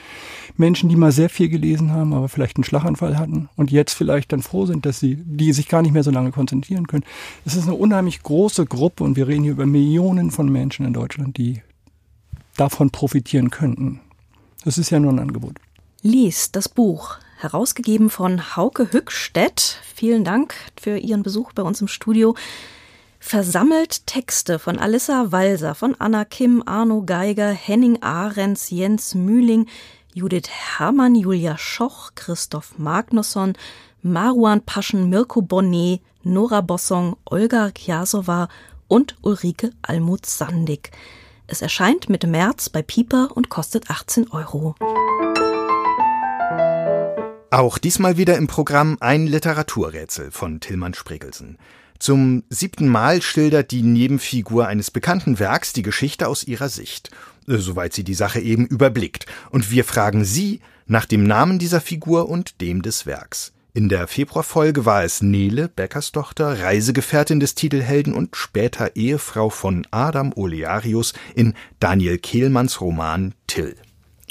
[0.59, 4.33] Menschen, die mal sehr viel gelesen haben, aber vielleicht einen Schlaganfall hatten und jetzt vielleicht
[4.33, 7.05] dann froh sind, dass sie, die sich gar nicht mehr so lange konzentrieren können.
[7.47, 10.93] Es ist eine unheimlich große Gruppe und wir reden hier über Millionen von Menschen in
[10.93, 11.63] Deutschland, die
[12.59, 14.01] davon profitieren könnten.
[14.63, 15.57] Das ist ja nur ein Angebot.
[16.03, 19.79] Lies das Buch herausgegeben von Hauke Hückstedt.
[19.95, 22.35] Vielen Dank für Ihren Besuch bei uns im Studio.
[23.19, 29.67] Versammelt Texte von Alissa Walser, von Anna Kim, Arno Geiger, Henning Ahrens, Jens Mühling,
[30.15, 33.53] Judith Herrmann, Julia Schoch, Christoph Magnusson,
[34.03, 38.49] Maruan Paschen, Mirko Bonnet, Nora Bossong, Olga Kjasowa
[38.89, 40.91] und Ulrike Almuth-Sandig.
[41.47, 44.75] Es erscheint Mitte März bei Pieper und kostet 18 Euro.
[47.53, 51.59] Auch diesmal wieder im Programm ein Literaturrätsel von Tillmann Spregelsen.
[51.99, 57.11] Zum siebten Mal schildert die Nebenfigur eines bekannten Werks die Geschichte aus ihrer Sicht,
[57.49, 59.27] äh, soweit sie die Sache eben überblickt.
[59.51, 63.53] Und wir fragen Sie nach dem Namen dieser Figur und dem des Werks.
[63.75, 70.33] In der Februarfolge war es Nele, Bäckerstochter, Reisegefährtin des Titelhelden und später Ehefrau von Adam
[70.37, 73.75] Olearius in Daniel Kehlmanns Roman Till.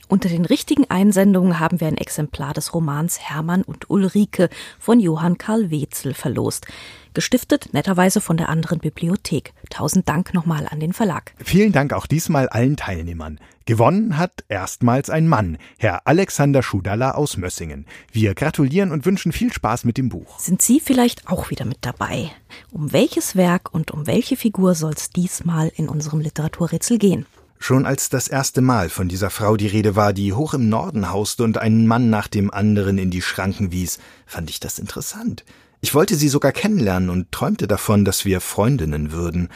[0.10, 4.50] Unter den richtigen Einsendungen haben wir ein Exemplar des Romans Hermann und Ulrike
[4.80, 6.66] von Johann Karl Wetzel verlost.
[7.14, 9.54] Gestiftet netterweise von der anderen Bibliothek.
[9.70, 11.34] Tausend Dank nochmal an den Verlag.
[11.38, 13.40] Vielen Dank auch diesmal allen Teilnehmern.
[13.66, 17.86] Gewonnen hat erstmals ein Mann, Herr Alexander Schudalla aus Mössingen.
[18.12, 20.40] Wir gratulieren und wünschen viel Spaß mit dem Buch.
[20.40, 22.32] Sind Sie vielleicht auch wieder mit dabei?
[22.72, 27.28] Um welches Werk und um welche Figur soll es diesmal in unserem Literaturrätsel gehen?
[27.62, 31.12] Schon als das erste Mal von dieser Frau die Rede war, die hoch im Norden
[31.12, 35.44] hauste und einen Mann nach dem anderen in die Schranken wies, fand ich das interessant.
[35.82, 39.50] Ich wollte sie sogar kennenlernen und träumte davon, dass wir Freundinnen würden.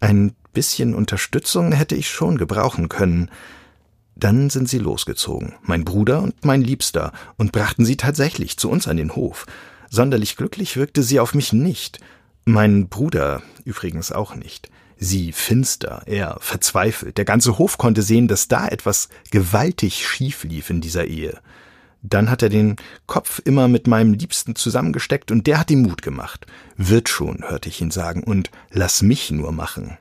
[0.00, 3.30] Ein bisschen Unterstützung hätte ich schon gebrauchen können.
[4.16, 8.88] Dann sind sie losgezogen, mein Bruder und mein Liebster, und brachten sie tatsächlich zu uns
[8.88, 9.46] an den Hof.
[9.90, 12.00] Sonderlich glücklich wirkte sie auf mich nicht.
[12.46, 14.70] Mein Bruder übrigens auch nicht.
[15.02, 17.16] Sie finster, er verzweifelt.
[17.16, 21.40] Der ganze Hof konnte sehen, dass da etwas gewaltig schief lief in dieser Ehe.
[22.02, 22.76] Dann hat er den
[23.06, 26.46] Kopf immer mit meinem Liebsten zusammengesteckt und der hat ihm Mut gemacht.
[26.76, 29.96] Wird schon, hörte ich ihn sagen, und lass mich nur machen.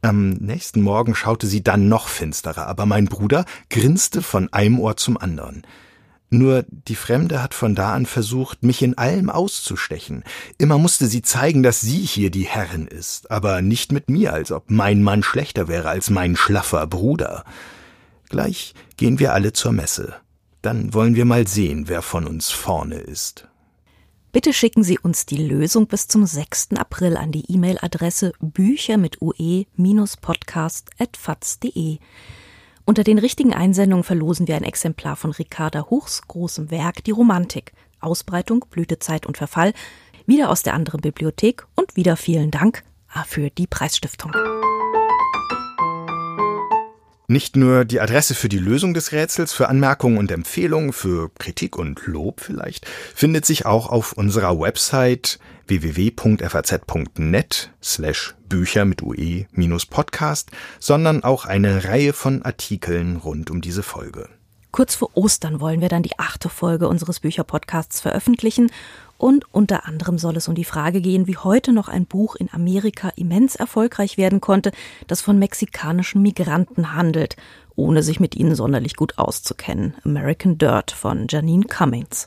[0.00, 4.96] Am nächsten Morgen schaute sie dann noch finsterer, aber mein Bruder grinste von einem Ohr
[4.96, 5.66] zum anderen.
[6.36, 10.24] Nur die Fremde hat von da an versucht, mich in allem auszustechen.
[10.58, 14.50] Immer musste sie zeigen, dass sie hier die Herrin ist, aber nicht mit mir, als
[14.50, 17.44] ob mein Mann schlechter wäre als mein schlaffer Bruder.
[18.30, 20.16] Gleich gehen wir alle zur Messe.
[20.60, 23.46] Dann wollen wir mal sehen, wer von uns vorne ist.
[24.32, 26.70] Bitte schicken Sie uns die Lösung bis zum 6.
[26.76, 31.98] April an die E-Mail-Adresse bücher mit ue-podcast.faz.de.
[32.86, 37.72] Unter den richtigen Einsendungen verlosen wir ein Exemplar von Ricarda Huchs großem Werk Die Romantik.
[38.00, 39.72] Ausbreitung, Blütezeit und Verfall.
[40.26, 42.84] Wieder aus der anderen Bibliothek und wieder vielen Dank
[43.26, 44.32] für die Preisstiftung.
[47.26, 51.78] Nicht nur die Adresse für die Lösung des Rätsels, für Anmerkungen und Empfehlungen, für Kritik
[51.78, 59.86] und Lob vielleicht, findet sich auch auf unserer Website www.faz.net slash Bücher mit UE minus
[59.86, 64.28] Podcast, sondern auch eine Reihe von Artikeln rund um diese Folge.
[64.74, 68.72] Kurz vor Ostern wollen wir dann die achte Folge unseres Bücherpodcasts veröffentlichen
[69.18, 72.52] und unter anderem soll es um die Frage gehen, wie heute noch ein Buch in
[72.52, 74.72] Amerika immens erfolgreich werden konnte,
[75.06, 77.36] das von mexikanischen Migranten handelt,
[77.76, 79.94] ohne sich mit ihnen sonderlich gut auszukennen.
[80.04, 82.26] American Dirt von Janine Cummings.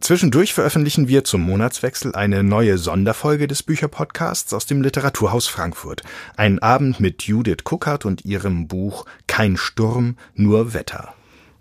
[0.00, 6.02] Zwischendurch veröffentlichen wir zum Monatswechsel eine neue Sonderfolge des Bücherpodcasts aus dem Literaturhaus Frankfurt.
[6.36, 11.14] Ein Abend mit Judith Kuckert und ihrem Buch Kein Sturm, nur Wetter.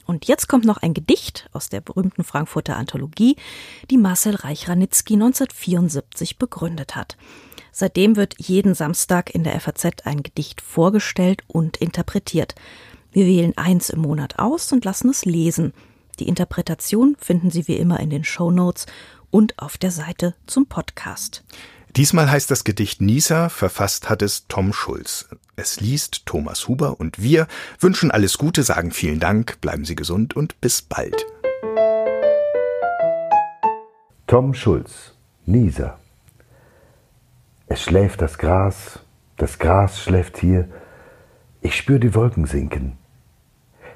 [0.05, 3.35] Und jetzt kommt noch ein Gedicht aus der berühmten Frankfurter Anthologie,
[3.91, 7.17] die Marcel Reich-Ranitzky 1974 begründet hat.
[7.73, 12.55] Seitdem wird jeden Samstag in der FAZ ein Gedicht vorgestellt und interpretiert.
[13.11, 15.73] Wir wählen eins im Monat aus und lassen es lesen.
[16.19, 18.87] Die Interpretation finden Sie wie immer in den Show Notes
[19.31, 21.45] und auf der Seite zum Podcast.
[21.95, 25.29] Diesmal heißt das Gedicht Nisa, verfasst hat es Tom Schulz.
[25.55, 27.47] Es liest Thomas Huber und wir
[27.79, 31.25] wünschen alles Gute, sagen vielen Dank, bleiben Sie gesund und bis bald.
[34.27, 35.13] Tom Schulz,
[35.45, 35.99] Nisa.
[37.67, 38.99] Es schläft das Gras,
[39.37, 40.67] das Gras schläft hier,
[41.61, 42.97] ich spür die Wolken sinken.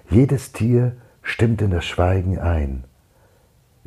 [0.10, 2.84] Jedes Tier stimmt in das Schweigen ein.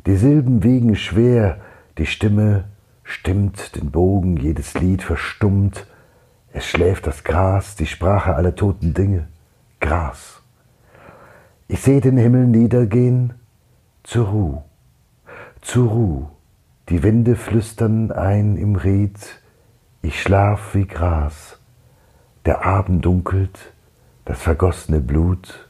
[0.05, 1.59] Die Silben wiegen schwer,
[1.97, 2.65] die Stimme
[3.03, 5.87] stimmt den Bogen, jedes Lied verstummt.
[6.51, 9.27] Es schläft das Gras, die Sprache aller toten Dinge,
[9.79, 10.41] Gras.
[11.67, 13.33] Ich seh den Himmel niedergehen,
[14.03, 14.61] zur Ruh,
[15.61, 16.27] zur Ruh.
[16.89, 19.19] Die Winde flüstern ein im Ried,
[20.01, 21.59] ich schlaf wie Gras.
[22.45, 23.73] Der Abend dunkelt,
[24.23, 25.66] das vergossene Blut,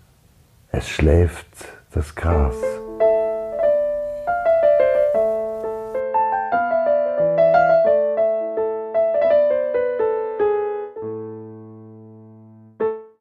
[0.72, 1.48] es schläft
[1.94, 2.56] das Gras.